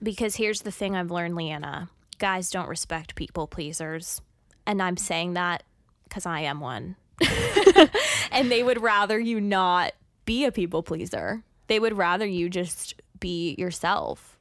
Because 0.02 0.38
here's 0.38 0.62
the 0.62 0.72
thing 0.72 0.96
I've 0.96 1.12
learned, 1.12 1.36
Leanna 1.36 1.90
guys 2.20 2.52
don't 2.52 2.70
respect 2.70 3.16
people 3.16 3.48
pleasers. 3.48 4.22
And 4.68 4.84
I'm 4.84 4.98
saying 4.98 5.34
that 5.34 5.64
because 6.04 6.26
I 6.26 6.42
am 6.42 6.60
one. 6.60 6.98
and 8.32 8.52
they 8.52 8.62
would 8.62 8.82
rather 8.82 9.20
you 9.20 9.42
not 9.42 9.94
be 10.26 10.46
a 10.46 10.52
people 10.52 10.84
pleaser, 10.84 11.44
they 11.68 11.80
would 11.80 11.98
rather 11.98 12.26
you 12.26 12.50
just 12.50 13.02
be 13.20 13.56
yourself. 13.58 14.38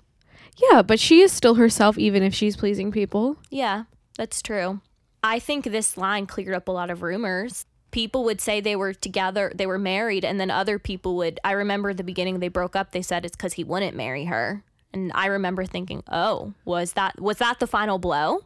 Yeah, 0.56 0.82
but 0.82 1.00
she 1.00 1.20
is 1.20 1.32
still 1.32 1.54
herself, 1.54 1.96
even 1.96 2.22
if 2.22 2.34
she's 2.34 2.56
pleasing 2.56 2.90
people. 2.90 3.36
Yeah, 3.48 3.84
that's 4.16 4.42
true. 4.42 4.80
I 5.22 5.38
think 5.38 5.64
this 5.64 5.96
line 5.96 6.26
cleared 6.26 6.54
up 6.54 6.68
a 6.68 6.72
lot 6.72 6.90
of 6.90 7.02
rumors. 7.02 7.64
People 7.90 8.24
would 8.24 8.40
say 8.40 8.60
they 8.60 8.76
were 8.76 8.92
together, 8.92 9.50
they 9.54 9.66
were 9.66 9.78
married, 9.78 10.24
and 10.24 10.38
then 10.38 10.50
other 10.50 10.78
people 10.78 11.16
would. 11.16 11.40
I 11.42 11.52
remember 11.52 11.94
the 11.94 12.04
beginning 12.04 12.38
they 12.38 12.48
broke 12.48 12.76
up. 12.76 12.92
They 12.92 13.02
said 13.02 13.24
it's 13.24 13.36
because 13.36 13.54
he 13.54 13.64
wouldn't 13.64 13.96
marry 13.96 14.26
her, 14.26 14.62
and 14.92 15.10
I 15.14 15.26
remember 15.26 15.64
thinking, 15.64 16.02
"Oh, 16.10 16.52
was 16.64 16.92
that 16.92 17.20
was 17.20 17.38
that 17.38 17.60
the 17.60 17.66
final 17.66 17.98
blow? 17.98 18.44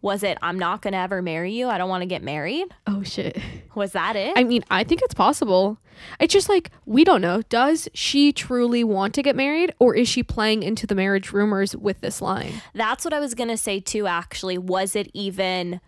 Was 0.00 0.22
it 0.22 0.38
I'm 0.42 0.58
not 0.58 0.82
gonna 0.82 0.98
ever 0.98 1.22
marry 1.22 1.52
you? 1.52 1.68
I 1.68 1.78
don't 1.78 1.88
want 1.88 2.02
to 2.02 2.06
get 2.06 2.22
married? 2.22 2.66
Oh 2.86 3.02
shit. 3.02 3.38
Was 3.74 3.92
that 3.92 4.16
it? 4.16 4.34
I 4.36 4.44
mean, 4.44 4.64
I 4.70 4.84
think 4.84 5.02
it's 5.02 5.14
possible. 5.14 5.78
It's 6.20 6.32
just 6.32 6.48
like 6.48 6.70
we 6.86 7.02
don't 7.04 7.20
know. 7.20 7.42
Does 7.48 7.88
she 7.94 8.32
truly 8.32 8.84
want 8.84 9.12
to 9.14 9.22
get 9.22 9.34
married 9.34 9.74
or 9.78 9.96
is 9.96 10.08
she 10.08 10.22
playing 10.22 10.62
into 10.62 10.86
the 10.86 10.94
marriage 10.94 11.32
rumors 11.32 11.74
with 11.74 12.00
this 12.00 12.22
line? 12.22 12.62
That's 12.74 13.04
what 13.04 13.12
I 13.12 13.18
was 13.18 13.34
gonna 13.34 13.56
say 13.56 13.80
too. 13.80 14.06
Actually, 14.06 14.58
was 14.58 14.94
it 14.94 15.10
even? 15.14 15.80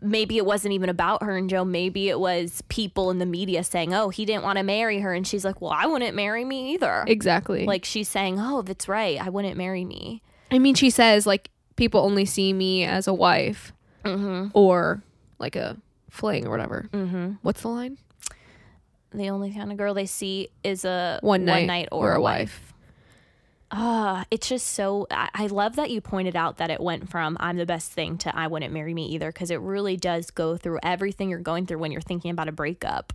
Maybe 0.00 0.36
it 0.36 0.46
wasn't 0.46 0.74
even 0.74 0.88
about 0.88 1.22
her 1.24 1.36
and 1.36 1.50
Joe. 1.50 1.64
Maybe 1.64 2.08
it 2.08 2.20
was 2.20 2.62
people 2.68 3.10
in 3.10 3.18
the 3.18 3.26
media 3.26 3.64
saying, 3.64 3.92
"Oh, 3.94 4.10
he 4.10 4.24
didn't 4.24 4.44
want 4.44 4.58
to 4.58 4.62
marry 4.62 5.00
her," 5.00 5.12
and 5.12 5.26
she's 5.26 5.44
like, 5.44 5.60
"Well, 5.60 5.72
I 5.72 5.86
wouldn't 5.86 6.14
marry 6.14 6.44
me 6.44 6.74
either." 6.74 7.04
Exactly. 7.06 7.66
Like 7.66 7.84
she's 7.84 8.08
saying, 8.08 8.38
"Oh, 8.38 8.62
that's 8.62 8.86
right. 8.88 9.20
I 9.20 9.28
wouldn't 9.28 9.56
marry 9.56 9.84
me." 9.84 10.22
I 10.50 10.58
mean, 10.60 10.74
she 10.76 10.90
says 10.90 11.26
like 11.26 11.50
people 11.76 12.00
only 12.00 12.24
see 12.24 12.52
me 12.52 12.84
as 12.84 13.06
a 13.08 13.14
wife 13.14 13.72
Mm-hmm. 14.04 14.48
or 14.54 15.02
like 15.38 15.56
a 15.56 15.76
fling 16.10 16.46
or 16.46 16.50
whatever. 16.50 16.88
Mm-hmm. 16.92 17.32
What's 17.42 17.62
the 17.62 17.68
line? 17.68 17.98
The 19.10 19.30
only 19.30 19.52
kind 19.52 19.72
of 19.72 19.78
girl 19.78 19.94
they 19.94 20.06
see 20.06 20.48
is 20.62 20.84
a 20.84 21.18
One 21.22 21.44
night 21.44 21.88
or, 21.90 22.10
or 22.10 22.14
a 22.14 22.18
a 22.18 22.20
wife. 22.20 22.67
Ah, 23.70 24.24
it's 24.30 24.48
just 24.48 24.66
so. 24.68 25.06
I, 25.10 25.28
I 25.34 25.46
love 25.46 25.76
that 25.76 25.90
you 25.90 26.00
pointed 26.00 26.34
out 26.34 26.56
that 26.56 26.70
it 26.70 26.80
went 26.80 27.10
from 27.10 27.36
"I'm 27.38 27.58
the 27.58 27.66
best 27.66 27.92
thing" 27.92 28.16
to 28.18 28.34
"I 28.34 28.46
wouldn't 28.46 28.72
marry 28.72 28.94
me 28.94 29.06
either" 29.08 29.30
because 29.30 29.50
it 29.50 29.60
really 29.60 29.96
does 29.96 30.30
go 30.30 30.56
through 30.56 30.78
everything 30.82 31.28
you're 31.28 31.38
going 31.40 31.66
through 31.66 31.78
when 31.78 31.92
you're 31.92 32.00
thinking 32.00 32.30
about 32.30 32.48
a 32.48 32.52
breakup. 32.52 33.12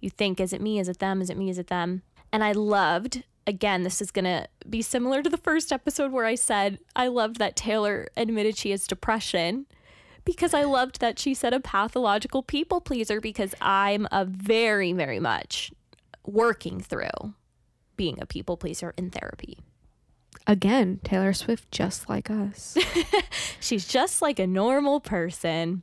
You 0.00 0.08
think, 0.08 0.40
"Is 0.40 0.52
it 0.54 0.62
me? 0.62 0.78
Is 0.78 0.88
it 0.88 1.00
them? 1.00 1.20
Is 1.20 1.28
it 1.28 1.36
me? 1.36 1.50
Is 1.50 1.58
it 1.58 1.66
them?" 1.66 2.02
And 2.32 2.42
I 2.42 2.52
loved. 2.52 3.24
Again, 3.46 3.82
this 3.82 4.00
is 4.00 4.10
gonna 4.10 4.46
be 4.68 4.80
similar 4.80 5.22
to 5.22 5.30
the 5.30 5.36
first 5.36 5.72
episode 5.72 6.12
where 6.12 6.26
I 6.26 6.34
said 6.34 6.78
I 6.96 7.08
loved 7.08 7.38
that 7.38 7.56
Taylor 7.56 8.08
admitted 8.16 8.56
she 8.56 8.70
has 8.70 8.86
depression 8.86 9.66
because 10.24 10.54
I 10.54 10.64
loved 10.64 11.00
that 11.00 11.18
she 11.18 11.34
said 11.34 11.52
a 11.52 11.60
pathological 11.60 12.42
people 12.42 12.80
pleaser 12.80 13.20
because 13.20 13.54
I'm 13.60 14.06
a 14.12 14.24
very, 14.24 14.92
very 14.92 15.18
much 15.20 15.72
working 16.24 16.80
through 16.80 17.34
being 17.96 18.20
a 18.20 18.26
people 18.26 18.56
pleaser 18.56 18.94
in 18.96 19.10
therapy. 19.10 19.58
Again, 20.46 21.00
Taylor 21.04 21.32
Swift 21.32 21.70
just 21.70 22.08
like 22.08 22.30
us. 22.30 22.76
She's 23.60 23.86
just 23.86 24.20
like 24.22 24.38
a 24.38 24.46
normal 24.46 25.00
person. 25.00 25.82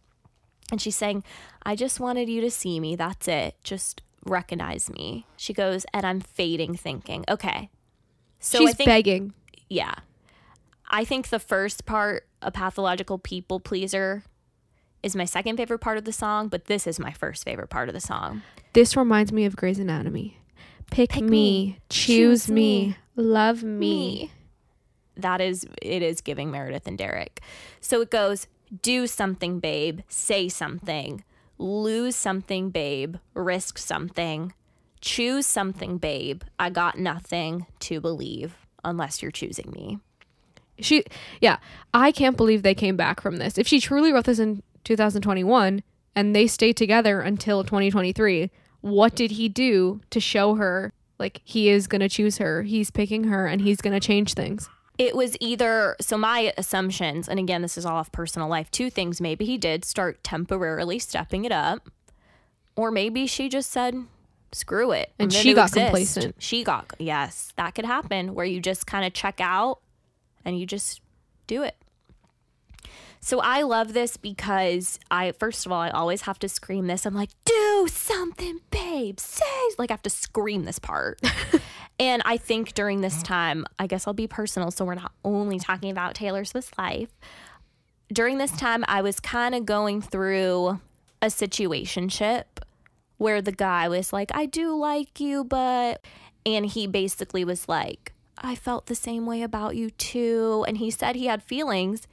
And 0.71 0.81
she's 0.81 0.97
saying, 0.97 1.23
I 1.63 1.75
just 1.77 1.99
wanted 2.01 2.27
you 2.27 2.41
to 2.41 2.51
see 2.51 2.79
me. 2.81 2.97
That's 2.97 3.27
it. 3.29 3.55
Just 3.63 4.01
recognize 4.25 4.89
me. 4.89 5.25
She 5.37 5.53
goes, 5.53 5.85
and 5.93 6.05
I'm 6.05 6.19
fading 6.19 6.75
thinking, 6.75 7.23
okay. 7.29 7.69
So 8.39 8.57
She's 8.59 8.71
I 8.71 8.73
think, 8.73 8.87
begging. 8.87 9.33
yeah. 9.69 9.93
I 10.89 11.05
think 11.05 11.29
the 11.29 11.39
first 11.39 11.85
part, 11.85 12.27
a 12.41 12.51
pathological 12.51 13.17
people 13.17 13.61
pleaser, 13.61 14.23
is 15.03 15.15
my 15.15 15.23
second 15.25 15.55
favorite 15.55 15.79
part 15.79 15.97
of 15.97 16.03
the 16.03 16.11
song, 16.11 16.49
but 16.49 16.65
this 16.65 16.85
is 16.85 16.99
my 16.99 17.11
first 17.11 17.45
favorite 17.45 17.69
part 17.69 17.87
of 17.87 17.93
the 17.95 18.01
song. 18.01 18.41
This 18.73 18.97
reminds 18.97 19.31
me 19.31 19.45
of 19.45 19.55
Grey's 19.55 19.79
Anatomy. 19.79 20.37
Pick, 20.91 21.11
Pick 21.11 21.23
me, 21.23 21.29
me, 21.29 21.79
choose, 21.89 22.45
choose 22.45 22.49
me, 22.49 22.87
me, 22.87 22.97
love 23.15 23.63
me. 23.63 24.31
That 25.17 25.41
is, 25.41 25.65
it 25.81 26.01
is 26.01 26.21
giving 26.21 26.51
Meredith 26.51 26.87
and 26.87 26.97
Derek. 26.97 27.41
So 27.81 28.01
it 28.01 28.11
goes, 28.11 28.47
do 28.81 29.07
something, 29.07 29.59
babe. 29.59 30.01
Say 30.09 30.49
something. 30.49 31.23
Lose 31.57 32.15
something, 32.15 32.69
babe. 32.69 33.15
Risk 33.33 33.77
something. 33.77 34.53
Choose 35.01 35.45
something, 35.45 35.97
babe. 35.97 36.41
I 36.59 36.69
got 36.69 36.97
nothing 36.97 37.65
to 37.81 38.01
believe 38.01 38.55
unless 38.83 39.21
you're 39.21 39.31
choosing 39.31 39.71
me. 39.71 39.99
She, 40.79 41.03
yeah, 41.41 41.57
I 41.93 42.11
can't 42.11 42.37
believe 42.37 42.61
they 42.61 42.75
came 42.75 42.97
back 42.97 43.21
from 43.21 43.37
this. 43.37 43.57
If 43.57 43.67
she 43.67 43.79
truly 43.79 44.13
wrote 44.13 44.25
this 44.25 44.39
in 44.39 44.61
2021 44.83 45.81
and 46.15 46.35
they 46.35 46.47
stayed 46.47 46.77
together 46.77 47.21
until 47.21 47.63
2023, 47.63 48.51
what 48.81 49.15
did 49.15 49.31
he 49.31 49.49
do 49.49 50.01
to 50.11 50.19
show 50.19 50.55
her 50.55 50.93
like 51.17 51.41
he 51.43 51.69
is 51.69 51.87
going 51.87 52.01
to 52.01 52.09
choose 52.09 52.37
her? 52.37 52.63
He's 52.63 52.91
picking 52.91 53.25
her 53.25 53.47
and 53.47 53.61
he's 53.61 53.81
going 53.81 53.93
to 53.93 54.05
change 54.05 54.33
things. 54.33 54.69
It 54.97 55.15
was 55.15 55.37
either, 55.39 55.95
so 56.01 56.17
my 56.17 56.53
assumptions, 56.57 57.29
and 57.29 57.39
again, 57.39 57.61
this 57.61 57.77
is 57.77 57.85
all 57.85 57.97
off 57.97 58.11
personal 58.11 58.47
life, 58.47 58.71
two 58.71 58.89
things. 58.89 59.21
Maybe 59.21 59.45
he 59.45 59.57
did 59.57 59.85
start 59.85 60.23
temporarily 60.23 60.97
stepping 60.97 61.45
it 61.45 61.51
up, 61.51 61.89
or 62.75 62.89
maybe 62.89 63.27
she 63.27 63.47
just 63.47 63.69
said, 63.69 63.95
screw 64.51 64.91
it. 64.91 65.11
And 65.19 65.31
she 65.31 65.53
got 65.53 65.67
exist. 65.69 65.85
complacent. 65.85 66.35
She 66.39 66.63
got, 66.63 66.93
yes, 66.97 67.53
that 67.57 67.75
could 67.75 67.85
happen 67.85 68.33
where 68.33 68.45
you 68.45 68.59
just 68.59 68.87
kind 68.87 69.05
of 69.05 69.13
check 69.13 69.39
out 69.39 69.79
and 70.43 70.59
you 70.59 70.65
just 70.65 71.01
do 71.45 71.61
it. 71.61 71.75
So 73.19 73.39
I 73.39 73.63
love 73.63 73.93
this 73.93 74.17
because 74.17 74.99
I, 75.11 75.31
first 75.31 75.65
of 75.65 75.71
all, 75.71 75.81
I 75.81 75.89
always 75.89 76.21
have 76.21 76.39
to 76.39 76.49
scream 76.49 76.87
this. 76.87 77.05
I'm 77.05 77.13
like, 77.13 77.31
do 77.45 77.87
something, 77.89 78.59
babe. 78.71 79.19
Say, 79.19 79.45
like, 79.77 79.91
I 79.91 79.93
have 79.93 80.01
to 80.03 80.09
scream 80.09 80.65
this 80.65 80.79
part. 80.79 81.19
and 81.99 82.21
I 82.25 82.37
think 82.37 82.73
during 82.73 83.01
this 83.01 83.21
time, 83.23 83.65
I 83.79 83.87
guess 83.87 84.07
I'll 84.07 84.13
be 84.13 84.27
personal. 84.27 84.71
So 84.71 84.85
we're 84.85 84.95
not 84.95 85.11
only 85.25 85.59
talking 85.59 85.91
about 85.91 86.15
Taylor 86.15 86.45
Swift's 86.45 86.77
life. 86.77 87.09
During 88.11 88.37
this 88.37 88.51
time, 88.51 88.85
I 88.87 89.01
was 89.01 89.19
kind 89.19 89.53
of 89.53 89.65
going 89.65 90.01
through 90.01 90.79
a 91.21 91.27
situationship 91.27 92.45
where 93.17 93.41
the 93.41 93.51
guy 93.51 93.89
was 93.89 94.13
like, 94.13 94.31
I 94.33 94.45
do 94.45 94.75
like 94.75 95.19
you, 95.19 95.43
but, 95.43 96.05
and 96.45 96.65
he 96.65 96.87
basically 96.87 97.43
was 97.43 97.67
like, 97.67 98.13
I 98.37 98.55
felt 98.55 98.85
the 98.85 98.95
same 98.95 99.25
way 99.25 99.41
about 99.41 99.75
you 99.75 99.89
too. 99.89 100.63
And 100.67 100.77
he 100.77 100.91
said 100.91 101.15
he 101.15 101.25
had 101.25 101.41
feelings, 101.41 102.07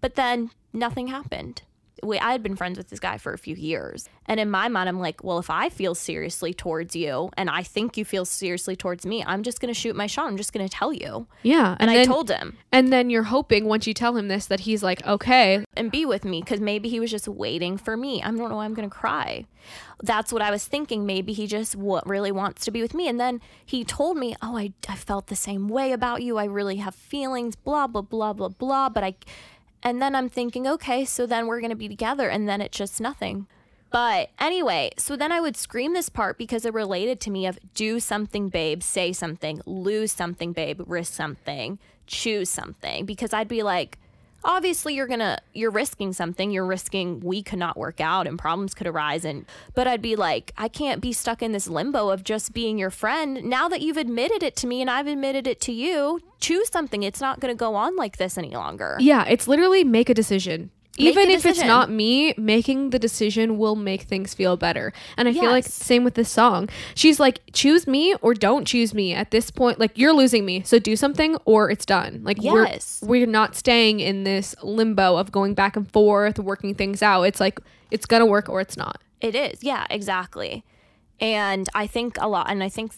but 0.00 0.14
then 0.14 0.50
nothing 0.72 1.08
happened. 1.08 1.62
We, 2.02 2.18
I 2.18 2.32
had 2.32 2.42
been 2.42 2.56
friends 2.56 2.78
with 2.78 2.88
this 2.88 2.98
guy 2.98 3.18
for 3.18 3.34
a 3.34 3.38
few 3.38 3.54
years. 3.54 4.08
And 4.24 4.40
in 4.40 4.50
my 4.50 4.68
mind, 4.68 4.88
I'm 4.88 4.98
like, 4.98 5.22
well, 5.22 5.38
if 5.38 5.50
I 5.50 5.68
feel 5.68 5.94
seriously 5.94 6.54
towards 6.54 6.96
you 6.96 7.30
and 7.36 7.50
I 7.50 7.62
think 7.62 7.98
you 7.98 8.06
feel 8.06 8.24
seriously 8.24 8.74
towards 8.74 9.04
me, 9.04 9.22
I'm 9.26 9.42
just 9.42 9.60
going 9.60 9.72
to 9.72 9.78
shoot 9.78 9.94
my 9.94 10.06
shot. 10.06 10.26
I'm 10.26 10.38
just 10.38 10.54
going 10.54 10.66
to 10.66 10.74
tell 10.74 10.94
you. 10.94 11.26
Yeah. 11.42 11.76
And, 11.78 11.90
then, 11.90 11.98
I 11.98 12.04
told 12.04 12.30
him 12.30 12.56
and 12.72 12.90
then 12.90 13.10
you're 13.10 13.24
hoping 13.24 13.66
once 13.66 13.86
you 13.86 13.92
tell 13.92 14.16
him 14.16 14.28
this 14.28 14.46
that 14.46 14.60
he's 14.60 14.82
like, 14.82 15.06
okay, 15.06 15.62
and 15.74 15.90
be 15.90 16.06
with 16.06 16.24
me 16.24 16.40
because 16.40 16.60
maybe 16.60 16.88
he 16.88 17.00
was 17.00 17.10
just 17.10 17.28
waiting 17.28 17.76
for 17.76 17.98
me. 17.98 18.22
I 18.22 18.26
don't 18.26 18.48
know 18.48 18.56
why 18.56 18.64
I'm 18.64 18.74
going 18.74 18.88
to 18.88 18.94
cry. 18.94 19.44
That's 20.02 20.32
what 20.32 20.40
I 20.40 20.50
was 20.50 20.64
thinking. 20.64 21.04
Maybe 21.04 21.34
he 21.34 21.46
just 21.46 21.76
wa- 21.76 22.02
really 22.06 22.32
wants 22.32 22.64
to 22.64 22.70
be 22.70 22.80
with 22.80 22.94
me. 22.94 23.08
And 23.08 23.20
then 23.20 23.42
he 23.66 23.84
told 23.84 24.16
me, 24.16 24.34
oh, 24.40 24.56
I, 24.56 24.72
I 24.88 24.96
felt 24.96 25.26
the 25.26 25.36
same 25.36 25.68
way 25.68 25.92
about 25.92 26.22
you. 26.22 26.38
I 26.38 26.44
really 26.44 26.76
have 26.76 26.94
feelings, 26.94 27.56
blah, 27.56 27.86
blah, 27.86 28.00
blah, 28.00 28.32
blah, 28.32 28.48
blah. 28.48 28.88
But 28.88 29.04
I, 29.04 29.14
and 29.82 30.00
then 30.00 30.14
I'm 30.14 30.28
thinking, 30.28 30.66
okay, 30.66 31.04
so 31.04 31.26
then 31.26 31.46
we're 31.46 31.60
going 31.60 31.70
to 31.70 31.76
be 31.76 31.88
together. 31.88 32.28
And 32.28 32.48
then 32.48 32.60
it's 32.60 32.76
just 32.76 33.00
nothing. 33.00 33.46
But 33.90 34.30
anyway, 34.38 34.90
so 34.98 35.16
then 35.16 35.32
I 35.32 35.40
would 35.40 35.56
scream 35.56 35.94
this 35.94 36.08
part 36.08 36.38
because 36.38 36.64
it 36.64 36.74
related 36.74 37.20
to 37.22 37.30
me 37.30 37.46
of 37.46 37.58
do 37.74 37.98
something, 37.98 38.48
babe, 38.48 38.82
say 38.82 39.12
something, 39.12 39.60
lose 39.66 40.12
something, 40.12 40.52
babe, 40.52 40.80
risk 40.86 41.12
something, 41.12 41.78
choose 42.06 42.48
something. 42.48 43.04
Because 43.04 43.32
I'd 43.32 43.48
be 43.48 43.62
like, 43.62 43.98
obviously 44.44 44.94
you're 44.94 45.06
gonna 45.06 45.38
you're 45.52 45.70
risking 45.70 46.12
something. 46.12 46.50
You're 46.50 46.66
risking 46.66 47.20
we 47.20 47.42
could 47.42 47.58
not 47.58 47.76
work 47.76 48.00
out 48.00 48.26
and 48.26 48.38
problems 48.38 48.74
could 48.74 48.86
arise. 48.86 49.24
And 49.24 49.46
but 49.74 49.86
i'd 49.86 50.02
be 50.02 50.16
like 50.16 50.52
i 50.56 50.68
can't 50.68 51.00
be 51.00 51.12
stuck 51.12 51.42
in 51.42 51.52
this 51.52 51.68
limbo 51.68 52.10
of 52.10 52.24
just 52.24 52.52
being 52.52 52.78
your 52.78 52.90
friend. 52.90 53.44
Now 53.44 53.68
that 53.68 53.80
you've 53.80 53.96
admitted 53.96 54.42
it 54.42 54.56
to 54.56 54.66
me 54.66 54.80
and 54.80 54.90
i've 54.90 55.06
admitted 55.06 55.46
it 55.46 55.60
to 55.62 55.72
you 55.72 56.20
choose 56.40 56.70
something. 56.70 57.02
It's 57.02 57.20
not 57.20 57.40
gonna 57.40 57.54
go 57.54 57.74
on 57.74 57.96
like 57.96 58.16
this 58.16 58.38
any 58.38 58.50
longer. 58.50 58.96
Yeah, 58.98 59.24
it's 59.26 59.46
literally 59.46 59.84
make 59.84 60.08
a 60.08 60.14
decision. 60.14 60.70
Make 60.98 61.08
Even 61.16 61.30
if 61.30 61.46
it's 61.46 61.62
not 61.64 61.88
me, 61.90 62.34
making 62.36 62.90
the 62.90 62.98
decision 62.98 63.58
will 63.58 63.76
make 63.76 64.02
things 64.02 64.34
feel 64.34 64.56
better. 64.56 64.92
And 65.16 65.28
I 65.28 65.32
feel 65.32 65.50
like 65.50 65.64
same 65.64 66.04
with 66.04 66.14
this 66.14 66.28
song. 66.28 66.68
She's 66.94 67.18
like, 67.20 67.40
choose 67.52 67.86
me 67.86 68.14
or 68.16 68.34
don't 68.34 68.66
choose 68.66 68.92
me. 68.92 69.14
At 69.14 69.30
this 69.30 69.50
point, 69.50 69.78
like 69.78 69.96
you're 69.96 70.12
losing 70.12 70.44
me. 70.44 70.62
So 70.64 70.78
do 70.78 70.96
something 70.96 71.36
or 71.44 71.70
it's 71.70 71.86
done. 71.86 72.20
Like 72.24 72.42
Yes. 72.42 73.00
we're 73.02 73.20
we're 73.20 73.26
not 73.26 73.54
staying 73.56 74.00
in 74.00 74.24
this 74.24 74.54
limbo 74.62 75.16
of 75.16 75.30
going 75.32 75.54
back 75.54 75.76
and 75.76 75.90
forth, 75.90 76.38
working 76.38 76.74
things 76.74 77.02
out. 77.02 77.22
It's 77.22 77.40
like 77.40 77.60
it's 77.90 78.04
gonna 78.04 78.26
work 78.26 78.48
or 78.48 78.60
it's 78.60 78.76
not. 78.76 79.00
It 79.20 79.34
is. 79.34 79.62
Yeah, 79.62 79.86
exactly. 79.90 80.64
And 81.20 81.68
I 81.74 81.86
think 81.86 82.16
a 82.20 82.28
lot 82.28 82.50
and 82.50 82.62
I 82.62 82.68
think 82.68 82.92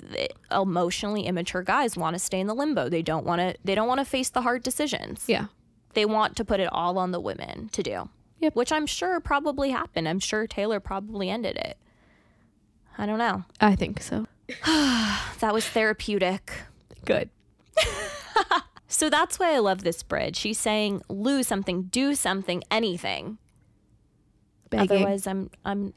emotionally 0.50 1.26
immature 1.26 1.62
guys 1.62 1.96
want 1.96 2.14
to 2.14 2.18
stay 2.18 2.40
in 2.40 2.46
the 2.46 2.54
limbo. 2.54 2.88
They 2.88 3.02
don't 3.02 3.26
want 3.26 3.40
to 3.40 3.54
they 3.64 3.74
don't 3.74 3.88
want 3.88 3.98
to 4.00 4.04
face 4.04 4.30
the 4.30 4.42
hard 4.42 4.62
decisions. 4.62 5.24
Yeah. 5.26 5.46
They 5.94 6.04
want 6.04 6.36
to 6.36 6.44
put 6.44 6.60
it 6.60 6.68
all 6.72 6.98
on 6.98 7.10
the 7.10 7.20
women 7.20 7.68
to 7.72 7.82
do. 7.82 8.08
Yep. 8.40 8.56
Which 8.56 8.72
I'm 8.72 8.86
sure 8.86 9.20
probably 9.20 9.70
happened. 9.70 10.08
I'm 10.08 10.18
sure 10.18 10.46
Taylor 10.46 10.80
probably 10.80 11.30
ended 11.30 11.56
it. 11.56 11.76
I 12.98 13.06
don't 13.06 13.18
know. 13.18 13.44
I 13.60 13.74
think 13.74 14.02
so. 14.02 14.26
That 15.40 15.52
was 15.52 15.66
therapeutic. 15.66 16.52
Good. 17.04 17.30
So 18.92 19.08
that's 19.08 19.38
why 19.38 19.54
I 19.54 19.58
love 19.58 19.84
this 19.84 20.02
bridge. 20.02 20.36
She's 20.36 20.58
saying 20.58 21.00
lose 21.08 21.48
something, 21.48 21.84
do 21.84 22.14
something, 22.14 22.62
anything. 22.70 23.38
Begging. 24.68 24.98
Otherwise 24.98 25.26
I'm 25.26 25.50
I'm 25.64 25.94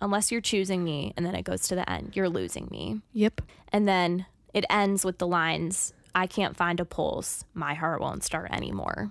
unless 0.00 0.30
you're 0.30 0.40
choosing 0.40 0.84
me 0.84 1.12
and 1.16 1.26
then 1.26 1.34
it 1.34 1.42
goes 1.42 1.66
to 1.68 1.74
the 1.74 1.90
end, 1.90 2.14
you're 2.14 2.28
losing 2.28 2.68
me. 2.70 3.00
Yep. 3.12 3.42
And 3.72 3.88
then 3.88 4.26
it 4.54 4.64
ends 4.70 5.04
with 5.04 5.18
the 5.18 5.26
lines, 5.26 5.92
I 6.14 6.28
can't 6.28 6.56
find 6.56 6.78
a 6.78 6.84
pulse. 6.84 7.44
My 7.54 7.74
heart 7.74 8.00
won't 8.00 8.22
start 8.22 8.52
anymore. 8.52 9.10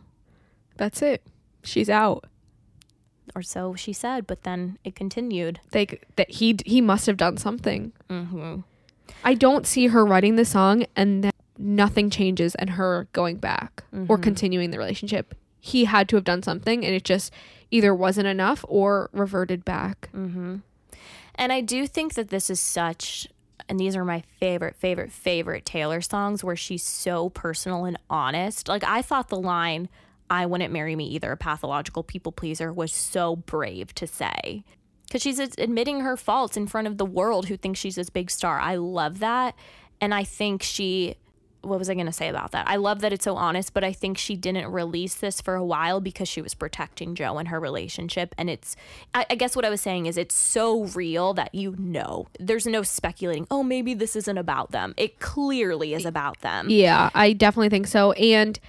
That's 0.77 1.01
it. 1.01 1.23
She's 1.63 1.89
out. 1.89 2.25
Or 3.35 3.41
so 3.41 3.75
she 3.75 3.91
said, 3.93 4.25
but 4.25 4.43
then 4.43 4.77
it 4.83 4.95
continued. 4.95 5.59
They 5.71 5.99
that 6.15 6.29
he 6.29 6.57
he 6.65 6.79
must 6.81 7.05
have 7.07 7.17
done 7.17 7.37
something. 7.37 7.91
hmm 8.09 8.57
I 9.23 9.33
don't 9.33 9.65
see 9.65 9.87
her 9.87 10.05
writing 10.05 10.35
the 10.35 10.45
song 10.45 10.85
and 10.95 11.23
then 11.23 11.31
nothing 11.57 12.09
changes 12.09 12.55
and 12.55 12.71
her 12.71 13.07
going 13.13 13.37
back 13.37 13.83
or 14.07 14.17
continuing 14.17 14.71
the 14.71 14.77
relationship. 14.77 15.33
He 15.59 15.85
had 15.85 16.07
to 16.09 16.15
have 16.17 16.23
done 16.25 16.43
something 16.43 16.85
and 16.85 16.93
it 16.93 17.03
just 17.03 17.33
either 17.71 17.93
wasn't 17.95 18.27
enough 18.27 18.63
or 18.67 19.09
reverted 19.13 19.65
back. 19.65 20.09
And 20.13 21.53
I 21.53 21.61
do 21.61 21.87
think 21.87 22.13
that 22.15 22.29
this 22.29 22.49
is 22.49 22.59
such, 22.59 23.27
and 23.69 23.79
these 23.79 23.95
are 23.95 24.03
my 24.05 24.23
favorite, 24.39 24.75
favorite, 24.75 25.11
favorite 25.11 25.65
Taylor 25.65 26.01
songs 26.01 26.43
where 26.43 26.55
she's 26.55 26.83
so 26.83 27.29
personal 27.29 27.85
and 27.85 27.97
honest. 28.09 28.67
Like, 28.67 28.83
I 28.83 29.01
thought 29.01 29.29
the 29.29 29.39
line, 29.39 29.87
I 30.29 30.45
wouldn't 30.45 30.73
marry 30.73 30.95
me 30.95 31.05
either, 31.07 31.31
a 31.31 31.37
pathological 31.37 32.03
people 32.03 32.31
pleaser, 32.31 32.73
was 32.73 32.91
so 32.91 33.35
brave 33.35 33.93
to 33.95 34.07
say. 34.07 34.63
Because 35.05 35.21
she's 35.21 35.39
admitting 35.39 36.01
her 36.01 36.17
faults 36.17 36.57
in 36.57 36.67
front 36.67 36.87
of 36.87 36.97
the 36.97 37.05
world 37.05 37.47
who 37.47 37.55
thinks 37.55 37.79
she's 37.79 37.95
this 37.95 38.09
big 38.09 38.29
star. 38.29 38.59
I 38.59 38.75
love 38.75 39.19
that. 39.19 39.55
And 40.01 40.13
I 40.13 40.25
think 40.25 40.61
she, 40.61 41.15
what 41.61 41.79
was 41.79 41.89
I 41.89 41.93
going 41.93 42.07
to 42.07 42.11
say 42.11 42.27
about 42.27 42.51
that? 42.51 42.67
I 42.67 42.75
love 42.75 42.99
that 42.99 43.13
it's 43.13 43.23
so 43.23 43.37
honest, 43.37 43.73
but 43.73 43.85
I 43.85 43.93
think 43.93 44.17
she 44.17 44.35
didn't 44.35 44.69
release 44.69 45.15
this 45.15 45.39
for 45.39 45.55
a 45.55 45.63
while 45.63 46.01
because 46.01 46.27
she 46.27 46.41
was 46.41 46.53
protecting 46.53 47.15
Joe 47.15 47.37
and 47.37 47.47
her 47.47 47.59
relationship. 47.59 48.35
And 48.37 48.49
it's, 48.49 48.75
I, 49.13 49.25
I 49.29 49.35
guess 49.35 49.55
what 49.55 49.63
I 49.63 49.69
was 49.69 49.79
saying 49.79 50.07
is 50.07 50.17
it's 50.17 50.35
so 50.35 50.83
real 50.87 51.33
that 51.35 51.55
you 51.55 51.73
know, 51.79 52.27
there's 52.37 52.67
no 52.67 52.83
speculating, 52.83 53.47
oh, 53.49 53.63
maybe 53.63 53.93
this 53.93 54.13
isn't 54.17 54.37
about 54.37 54.71
them. 54.71 54.93
It 54.97 55.19
clearly 55.19 55.93
is 55.93 56.05
about 56.05 56.41
them. 56.41 56.69
Yeah, 56.69 57.11
I 57.15 57.31
definitely 57.31 57.69
think 57.69 57.87
so. 57.87 58.11
And 58.11 58.59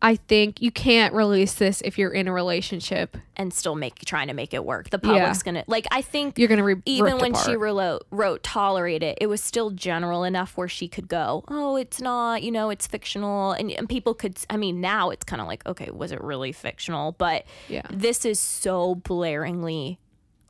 I 0.00 0.14
think 0.14 0.62
you 0.62 0.70
can't 0.70 1.12
release 1.12 1.54
this 1.54 1.80
if 1.84 1.98
you're 1.98 2.12
in 2.12 2.28
a 2.28 2.32
relationship. 2.32 3.16
And 3.34 3.52
still 3.52 3.74
make 3.74 4.00
trying 4.04 4.28
to 4.28 4.34
make 4.34 4.52
it 4.54 4.64
work. 4.64 4.90
The 4.90 4.98
public's 4.98 5.42
gonna 5.44 5.64
like. 5.68 5.86
I 5.92 6.02
think 6.02 6.38
You're 6.38 6.48
gonna 6.48 6.64
re- 6.64 6.82
even 6.86 7.18
when 7.18 7.34
she 7.34 7.52
apart. 7.52 7.58
wrote, 7.60 8.06
wrote 8.10 8.42
tolerate 8.42 9.02
it, 9.02 9.18
it 9.20 9.26
was 9.28 9.40
still 9.42 9.70
general 9.70 10.24
enough 10.24 10.56
where 10.56 10.68
she 10.68 10.88
could 10.88 11.06
go, 11.08 11.44
oh, 11.48 11.76
it's 11.76 12.00
not, 12.00 12.42
you 12.42 12.50
know, 12.50 12.70
it's 12.70 12.86
fictional, 12.88 13.52
and, 13.52 13.70
and 13.70 13.88
people 13.88 14.14
could. 14.14 14.38
I 14.50 14.56
mean, 14.56 14.80
now 14.80 15.10
it's 15.10 15.24
kind 15.24 15.40
of 15.40 15.46
like, 15.48 15.64
okay, 15.66 15.90
was 15.92 16.10
it 16.12 16.20
really 16.20 16.50
fictional? 16.52 17.12
But 17.12 17.44
Yeah. 17.68 17.82
this 17.90 18.24
is 18.24 18.40
so 18.40 18.96
blaringly 18.96 19.98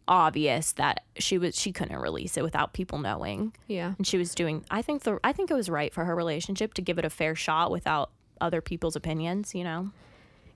obvious 0.06 0.72
that 0.72 1.04
she 1.18 1.36
was 1.36 1.54
she 1.58 1.70
couldn't 1.72 1.98
release 1.98 2.36
it 2.38 2.42
without 2.42 2.72
people 2.72 2.98
knowing. 2.98 3.52
Yeah. 3.66 3.92
And 3.98 4.06
she 4.06 4.16
was 4.16 4.34
doing 4.34 4.64
I 4.70 4.80
think 4.80 5.02
the 5.02 5.18
I 5.22 5.32
think 5.32 5.50
it 5.50 5.54
was 5.54 5.68
right 5.68 5.92
for 5.92 6.06
her 6.06 6.16
relationship 6.16 6.72
to 6.74 6.82
give 6.82 6.98
it 6.98 7.04
a 7.04 7.10
fair 7.10 7.34
shot 7.34 7.70
without 7.70 8.10
other 8.40 8.60
people's 8.60 8.96
opinions, 8.96 9.54
you 9.54 9.64
know. 9.64 9.90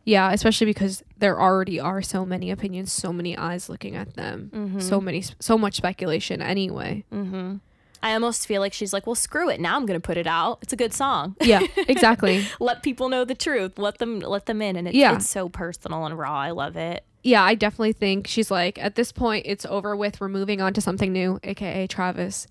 Yeah, 0.05 0.33
especially 0.33 0.67
because 0.67 1.05
there 1.19 1.41
already 1.41 1.79
are 1.79 2.03
so 2.03 2.25
many 2.27 2.51
opinions, 2.51 2.93
so 2.93 3.13
many 3.13 3.37
eyes 3.37 3.69
looking 3.69 3.95
at 3.95 4.15
them, 4.15 4.81
so 4.81 5.01
many, 5.01 5.23
so 5.39 5.57
much 5.57 5.77
speculation. 5.77 6.43
Anyway, 6.43 7.05
Mhm. 7.13 7.61
I 8.03 8.15
almost 8.15 8.49
feel 8.49 8.61
like 8.61 8.73
she's 8.73 8.93
like, 8.93 9.07
"Well, 9.07 9.15
screw 9.15 9.49
it. 9.49 9.61
Now 9.61 9.77
I'm 9.77 9.87
going 9.87 10.01
to 10.01 10.05
put 10.05 10.17
it 10.17 10.27
out. 10.27 10.59
It's 10.61 10.73
a 10.73 10.77
good 10.77 10.93
song. 10.93 11.37
yeah, 11.41 11.61
exactly. 11.89 12.45
let 12.59 12.83
people 12.83 13.09
know 13.09 13.25
the 13.25 13.37
truth. 13.37 13.79
Let 13.79 13.99
them 13.99 14.19
let 14.19 14.47
them 14.47 14.61
in 14.61 14.75
and 14.75 14.89
it's, 14.89 14.97
Yeah. 14.97 15.15
it's 15.15 15.31
so 15.31 15.49
personal 15.49 16.05
and 16.05 16.19
raw. 16.19 16.37
I 16.37 16.51
love 16.51 16.77
it. 16.77 17.05
yeah, 17.23 17.45
I 17.45 17.55
definitely 17.55 17.93
think 17.93 18.27
she's 18.27 18.51
like, 18.51 18.77
at 18.83 18.97
this 18.97 19.13
point, 19.13 19.47
it's 19.47 19.65
over 19.67 19.95
with. 19.95 20.21
We're 20.21 20.27
moving 20.29 20.61
on 20.61 20.73
to 20.75 20.81
something 20.81 21.13
new, 21.13 21.39
aka 21.45 21.87
Travis. 21.87 22.49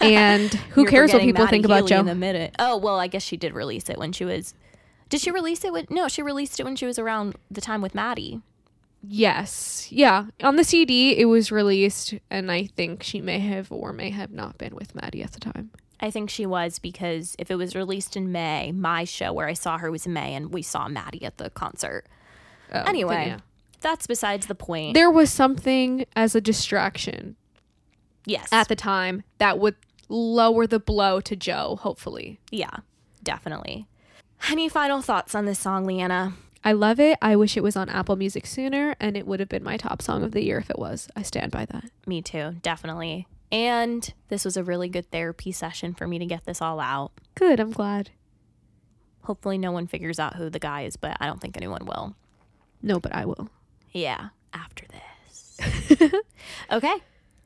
And 0.00 0.52
who 0.70 0.84
cares 0.86 1.12
what 1.12 1.22
people 1.22 1.44
Matty 1.44 1.50
think 1.56 1.64
about 1.64 1.76
Healy 1.78 1.88
Joe? 1.90 2.00
in 2.00 2.06
the 2.06 2.14
minute. 2.14 2.54
Oh, 2.58 2.76
well, 2.76 2.98
I 2.98 3.06
guess 3.06 3.22
she 3.22 3.36
did 3.36 3.54
release 3.54 3.88
it 3.88 3.96
when 3.98 4.12
she 4.12 4.24
was 4.24 4.54
Did 5.08 5.20
she 5.20 5.30
release 5.30 5.64
it 5.64 5.72
when 5.72 5.86
No, 5.90 6.08
she 6.08 6.22
released 6.22 6.58
it 6.60 6.64
when 6.64 6.76
she 6.76 6.86
was 6.86 6.98
around 6.98 7.36
the 7.50 7.60
time 7.60 7.80
with 7.80 7.94
Matty. 7.94 8.40
yes, 9.06 9.88
yeah. 9.90 10.26
On 10.42 10.56
the 10.56 10.64
CD, 10.64 11.16
it 11.18 11.26
was 11.26 11.52
released, 11.52 12.14
and 12.30 12.50
I 12.50 12.66
think 12.66 13.02
she 13.02 13.20
may 13.20 13.38
have 13.38 13.70
or 13.70 13.92
may 13.92 14.10
have 14.10 14.30
not 14.30 14.58
been 14.58 14.74
with 14.74 14.94
Matty 14.94 15.22
at 15.22 15.32
the 15.32 15.40
time. 15.40 15.70
I 16.00 16.10
think 16.10 16.28
she 16.28 16.44
was 16.44 16.78
because 16.78 17.34
if 17.38 17.50
it 17.50 17.54
was 17.56 17.74
released 17.76 18.16
in 18.16 18.30
May, 18.32 18.72
my 18.72 19.04
show 19.04 19.32
where 19.32 19.46
I 19.46 19.52
saw 19.54 19.78
her 19.78 19.90
was 19.90 20.06
in 20.06 20.12
May 20.12 20.34
and 20.34 20.52
we 20.52 20.60
saw 20.62 20.88
Matty 20.88 21.24
at 21.24 21.38
the 21.38 21.50
concert. 21.50 22.04
Oh, 22.72 22.80
Anyway, 22.80 23.26
yeah. 23.28 23.38
that's 23.80 24.06
besides 24.06 24.46
the 24.46 24.54
point. 24.54 24.94
there 24.94 25.10
was 25.10 25.30
something 25.30 26.04
as 26.16 26.34
a 26.34 26.40
distraction 26.40 27.36
yes. 28.26 28.48
at 28.52 28.68
the 28.68 28.76
time 28.76 29.22
that 29.38 29.58
would 29.58 29.76
lower 30.08 30.66
the 30.66 30.80
blow 30.80 31.20
to 31.20 31.36
Joe. 31.36 31.78
Hopefully. 31.82 32.40
yeah, 32.50 32.78
definitely. 33.22 33.86
Any 34.50 34.68
final 34.68 35.00
thoughts 35.00 35.34
on 35.34 35.46
this 35.46 35.58
song, 35.58 35.86
Leanna? 35.86 36.34
I 36.62 36.72
love 36.72 36.98
it. 36.98 37.18
I 37.20 37.36
wish 37.36 37.56
it 37.56 37.62
was 37.62 37.76
on 37.76 37.88
Apple 37.88 38.16
Music 38.16 38.46
sooner, 38.46 38.94
and 38.98 39.16
it 39.16 39.26
would 39.26 39.40
have 39.40 39.48
been 39.48 39.62
my 39.62 39.76
top 39.76 40.00
song 40.00 40.22
of 40.22 40.32
the 40.32 40.42
year 40.42 40.58
if 40.58 40.70
it 40.70 40.78
was. 40.78 41.08
I 41.14 41.22
stand 41.22 41.52
by 41.52 41.66
that. 41.66 41.90
Me 42.06 42.22
too, 42.22 42.56
definitely. 42.62 43.26
And 43.52 44.12
this 44.28 44.44
was 44.44 44.56
a 44.56 44.64
really 44.64 44.88
good 44.88 45.10
therapy 45.10 45.52
session 45.52 45.94
for 45.94 46.06
me 46.06 46.18
to 46.18 46.26
get 46.26 46.44
this 46.44 46.62
all 46.62 46.80
out. 46.80 47.12
Good. 47.34 47.60
I'm 47.60 47.70
glad. 47.70 48.10
Hopefully, 49.22 49.58
no 49.58 49.72
one 49.72 49.86
figures 49.86 50.18
out 50.18 50.36
who 50.36 50.50
the 50.50 50.58
guy 50.58 50.82
is, 50.82 50.96
but 50.96 51.16
I 51.20 51.26
don't 51.26 51.40
think 51.40 51.56
anyone 51.56 51.86
will. 51.86 52.16
No, 52.82 52.98
but 52.98 53.14
I 53.14 53.24
will. 53.24 53.48
Yeah, 53.92 54.28
after 54.52 54.84
this. 54.86 56.12
okay, 56.72 56.94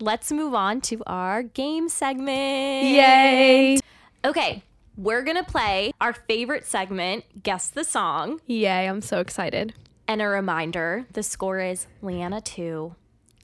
let's 0.00 0.30
move 0.32 0.54
on 0.54 0.80
to 0.82 1.02
our 1.06 1.42
game 1.42 1.88
segment. 1.88 2.84
Yay! 2.84 3.78
Okay, 4.24 4.62
we're 4.96 5.22
gonna 5.22 5.44
play 5.44 5.92
our 6.00 6.12
favorite 6.12 6.66
segment, 6.66 7.24
Guess 7.42 7.70
the 7.70 7.84
Song. 7.84 8.40
Yay! 8.46 8.88
I'm 8.88 9.00
so 9.00 9.20
excited. 9.20 9.74
And 10.06 10.22
a 10.22 10.28
reminder 10.28 11.06
the 11.12 11.22
score 11.22 11.60
is 11.60 11.86
Leanna 12.00 12.40
2, 12.40 12.94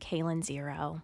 Kaylan 0.00 0.42
0. 0.44 1.02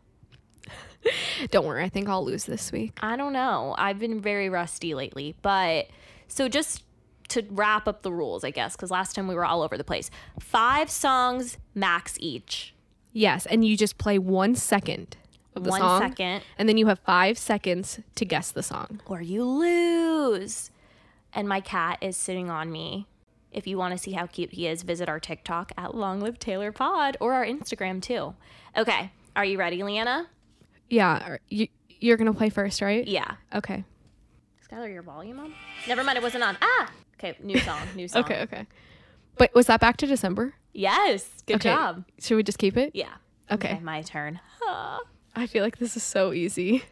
Don't 1.50 1.66
worry. 1.66 1.84
I 1.84 1.88
think 1.88 2.08
I'll 2.08 2.24
lose 2.24 2.44
this 2.44 2.72
week. 2.72 2.98
I 3.00 3.16
don't 3.16 3.32
know. 3.32 3.74
I've 3.78 3.98
been 3.98 4.20
very 4.20 4.48
rusty 4.48 4.94
lately, 4.94 5.34
but 5.42 5.86
so 6.28 6.48
just 6.48 6.84
to 7.28 7.44
wrap 7.50 7.88
up 7.88 8.02
the 8.02 8.12
rules, 8.12 8.44
I 8.44 8.50
guess, 8.50 8.76
because 8.76 8.90
last 8.90 9.14
time 9.14 9.28
we 9.28 9.34
were 9.34 9.44
all 9.44 9.62
over 9.62 9.78
the 9.78 9.84
place. 9.84 10.10
Five 10.38 10.90
songs 10.90 11.58
max 11.74 12.16
each. 12.20 12.74
Yes, 13.12 13.46
and 13.46 13.64
you 13.64 13.76
just 13.76 13.98
play 13.98 14.18
one 14.18 14.54
second 14.54 15.16
of 15.54 15.64
the 15.64 15.70
One 15.70 15.80
song, 15.80 16.00
second, 16.02 16.42
and 16.58 16.68
then 16.68 16.76
you 16.76 16.86
have 16.86 16.98
five 17.00 17.36
seconds 17.38 18.00
to 18.14 18.24
guess 18.24 18.50
the 18.52 18.62
song. 18.62 19.00
or 19.06 19.20
you 19.20 19.44
lose. 19.44 20.70
And 21.32 21.48
my 21.48 21.60
cat 21.60 21.98
is 22.00 22.16
sitting 22.16 22.50
on 22.50 22.70
me. 22.72 23.06
If 23.52 23.66
you 23.66 23.78
want 23.78 23.92
to 23.92 23.98
see 23.98 24.12
how 24.12 24.26
cute 24.26 24.52
he 24.52 24.66
is, 24.68 24.82
visit 24.82 25.08
our 25.08 25.18
TikTok 25.18 25.72
at 25.76 25.94
Long 25.94 26.20
Live 26.20 26.38
Taylor 26.38 26.70
Pod 26.72 27.16
or 27.20 27.32
our 27.32 27.44
Instagram 27.44 28.00
too. 28.00 28.34
Okay, 28.76 29.10
are 29.34 29.44
you 29.44 29.58
ready, 29.58 29.82
Leanna? 29.82 30.28
Yeah, 30.88 31.36
you 31.48 31.66
you're 31.88 32.16
gonna 32.16 32.32
play 32.32 32.48
first, 32.50 32.80
right? 32.80 33.06
Yeah. 33.06 33.34
Okay. 33.54 33.84
Skylar, 34.70 34.92
your 34.92 35.02
volume 35.02 35.40
on? 35.40 35.52
Never 35.88 36.04
mind, 36.04 36.16
it 36.16 36.22
wasn't 36.22 36.44
on. 36.44 36.56
Ah! 36.62 36.90
Okay, 37.18 37.36
new 37.42 37.58
song, 37.58 37.80
new 37.96 38.06
song. 38.08 38.22
Okay. 38.24 38.40
Okay. 38.42 38.66
But 39.36 39.52
was 39.54 39.66
that 39.66 39.80
back 39.80 39.96
to 39.98 40.06
December? 40.06 40.54
Yes, 40.72 41.42
good 41.46 41.56
Okay. 41.56 41.70
job. 41.70 42.04
Should 42.20 42.36
we 42.36 42.42
just 42.44 42.58
keep 42.58 42.76
it? 42.76 42.92
Yeah. 42.94 43.14
Okay. 43.50 43.80
my 43.82 44.02
turn. 44.02 44.38
I 45.34 45.46
feel 45.46 45.62
like 45.62 45.78
this 45.78 45.96
is 45.96 46.02
so 46.02 46.32
easy. 46.32 46.84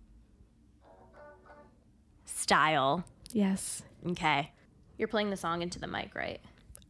Style. 2.25 3.05
Yes. 3.33 3.83
Okay. 4.07 4.53
You're 4.97 5.09
playing 5.09 5.31
the 5.31 5.37
song 5.37 5.63
into 5.63 5.79
the 5.79 5.87
mic, 5.87 6.15
right? 6.15 6.41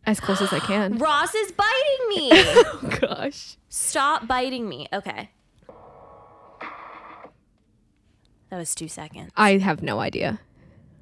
As 0.07 0.21
close 0.21 0.41
as 0.41 0.53
I 0.53 0.61
can. 0.61 0.99
Ross 0.99 1.35
is 1.35 1.53
biting 1.53 2.09
me. 2.09 2.31
oh 2.33 2.99
gosh. 3.01 3.57
Stop 3.69 4.27
biting 4.27 4.69
me. 4.69 4.89
Okay. 4.93 5.31
That 8.51 8.57
was 8.57 8.75
two 8.75 8.89
seconds. 8.89 9.31
I 9.37 9.59
have 9.59 9.83
no 9.83 10.01
idea. 10.01 10.41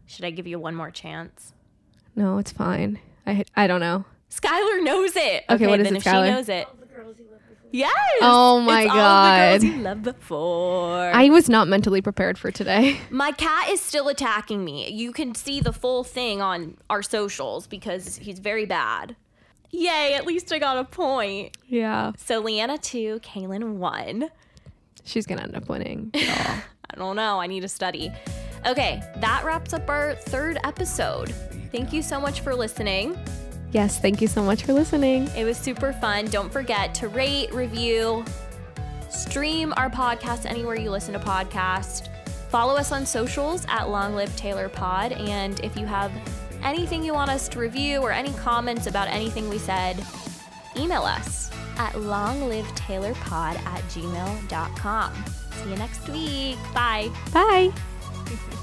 Should 0.07 0.25
I 0.25 0.31
give 0.31 0.47
you 0.47 0.59
one 0.59 0.75
more 0.75 0.91
chance? 0.91 1.53
No, 2.17 2.39
it's 2.39 2.51
fine. 2.51 2.99
I 3.27 3.45
I 3.55 3.67
don't 3.67 3.81
know. 3.81 4.05
Skylar 4.31 4.83
knows 4.83 5.15
it. 5.17 5.45
Okay, 5.49 5.67
what 5.67 5.81
is 5.81 5.85
then 5.87 5.97
it, 5.97 5.99
if 5.99 6.05
Skylar? 6.05 6.27
she 6.27 6.33
knows 6.33 6.49
it. 6.49 6.69
Yes. 7.77 7.93
Oh 8.23 8.61
my 8.61 8.83
it's 8.83 8.91
All 8.91 8.97
the 8.97 9.01
God. 9.03 9.51
girls 9.51 9.65
you 9.65 9.83
loved 9.83 10.03
before. 10.05 11.11
I 11.13 11.29
was 11.29 11.49
not 11.51 11.69
mentally 11.69 12.01
prepared 12.01 12.39
for 12.39 12.51
today. 12.51 12.99
My 13.11 13.33
cat 13.33 13.69
is 13.69 13.81
still 13.83 14.09
attacking 14.09 14.65
me. 14.65 14.91
You 14.91 15.13
can 15.13 15.35
see 15.35 15.61
the 15.61 15.73
full 15.73 16.03
thing 16.03 16.41
on 16.41 16.79
our 16.89 17.03
socials 17.03 17.67
because 17.67 18.17
he's 18.17 18.39
very 18.39 18.65
bad. 18.65 19.15
Yay, 19.71 20.15
at 20.15 20.25
least 20.27 20.51
I 20.53 20.59
got 20.59 20.79
a 20.79 20.85
point. 20.85 21.55
Yeah. 21.67 22.13
So 22.17 22.41
Leanna 22.41 22.79
2, 22.79 23.21
Kaylan 23.21 23.75
1. 23.75 24.31
She's 25.05 25.27
gonna 25.27 25.43
end 25.43 25.55
up 25.55 25.69
winning. 25.69 26.11
I 26.15 26.95
don't 26.97 27.17
know. 27.17 27.39
I 27.41 27.47
need 27.47 27.61
to 27.61 27.69
study. 27.69 28.11
Okay, 28.67 29.03
that 29.17 29.45
wraps 29.45 29.75
up 29.75 29.89
our 29.91 30.15
third 30.15 30.59
episode. 30.65 31.29
Thank 31.73 31.93
you 31.93 32.01
so 32.01 32.21
much 32.21 32.41
for 32.41 32.55
listening. 32.55 33.19
Yes, 33.73 33.99
thank 34.01 34.21
you 34.21 34.29
so 34.29 34.43
much 34.43 34.65
for 34.65 34.73
listening. 34.73 35.29
It 35.37 35.45
was 35.45 35.57
super 35.57 35.93
fun. 35.93 36.27
Don't 36.27 36.53
forget 36.53 36.95
to 36.97 37.09
rate, 37.09 37.53
review, 37.53 38.25
stream 39.11 39.73
our 39.77 39.91
podcast 39.91 40.47
anywhere 40.47 40.77
you 40.77 40.91
listen 40.91 41.15
to 41.15 41.21
podcasts. 41.21 42.09
Follow 42.49 42.75
us 42.75 42.93
on 42.93 43.05
socials 43.05 43.67
at 43.69 43.89
Long 43.89 44.15
Live 44.15 44.35
Taylor 44.37 44.69
Pod. 44.69 45.13
And 45.13 45.59
if 45.61 45.77
you 45.77 45.87
have 45.87 46.13
anything 46.63 47.03
you 47.05 47.13
want 47.13 47.31
us 47.31 47.49
to 47.49 47.59
review 47.59 48.01
or 48.01 48.13
any 48.13 48.33
comments 48.35 48.87
about 48.87 49.09
anything 49.09 49.49
we 49.49 49.59
said, 49.59 50.03
email 50.77 51.03
us 51.03 51.51
at 51.79 51.93
longlivetaylorpod 51.95 53.59
at 53.59 53.83
gmail.com. 53.91 55.25
See 55.53 55.71
you 55.71 55.77
next 55.77 56.09
week. 56.09 56.59
Bye. 56.73 57.11
Bye. 57.33 57.73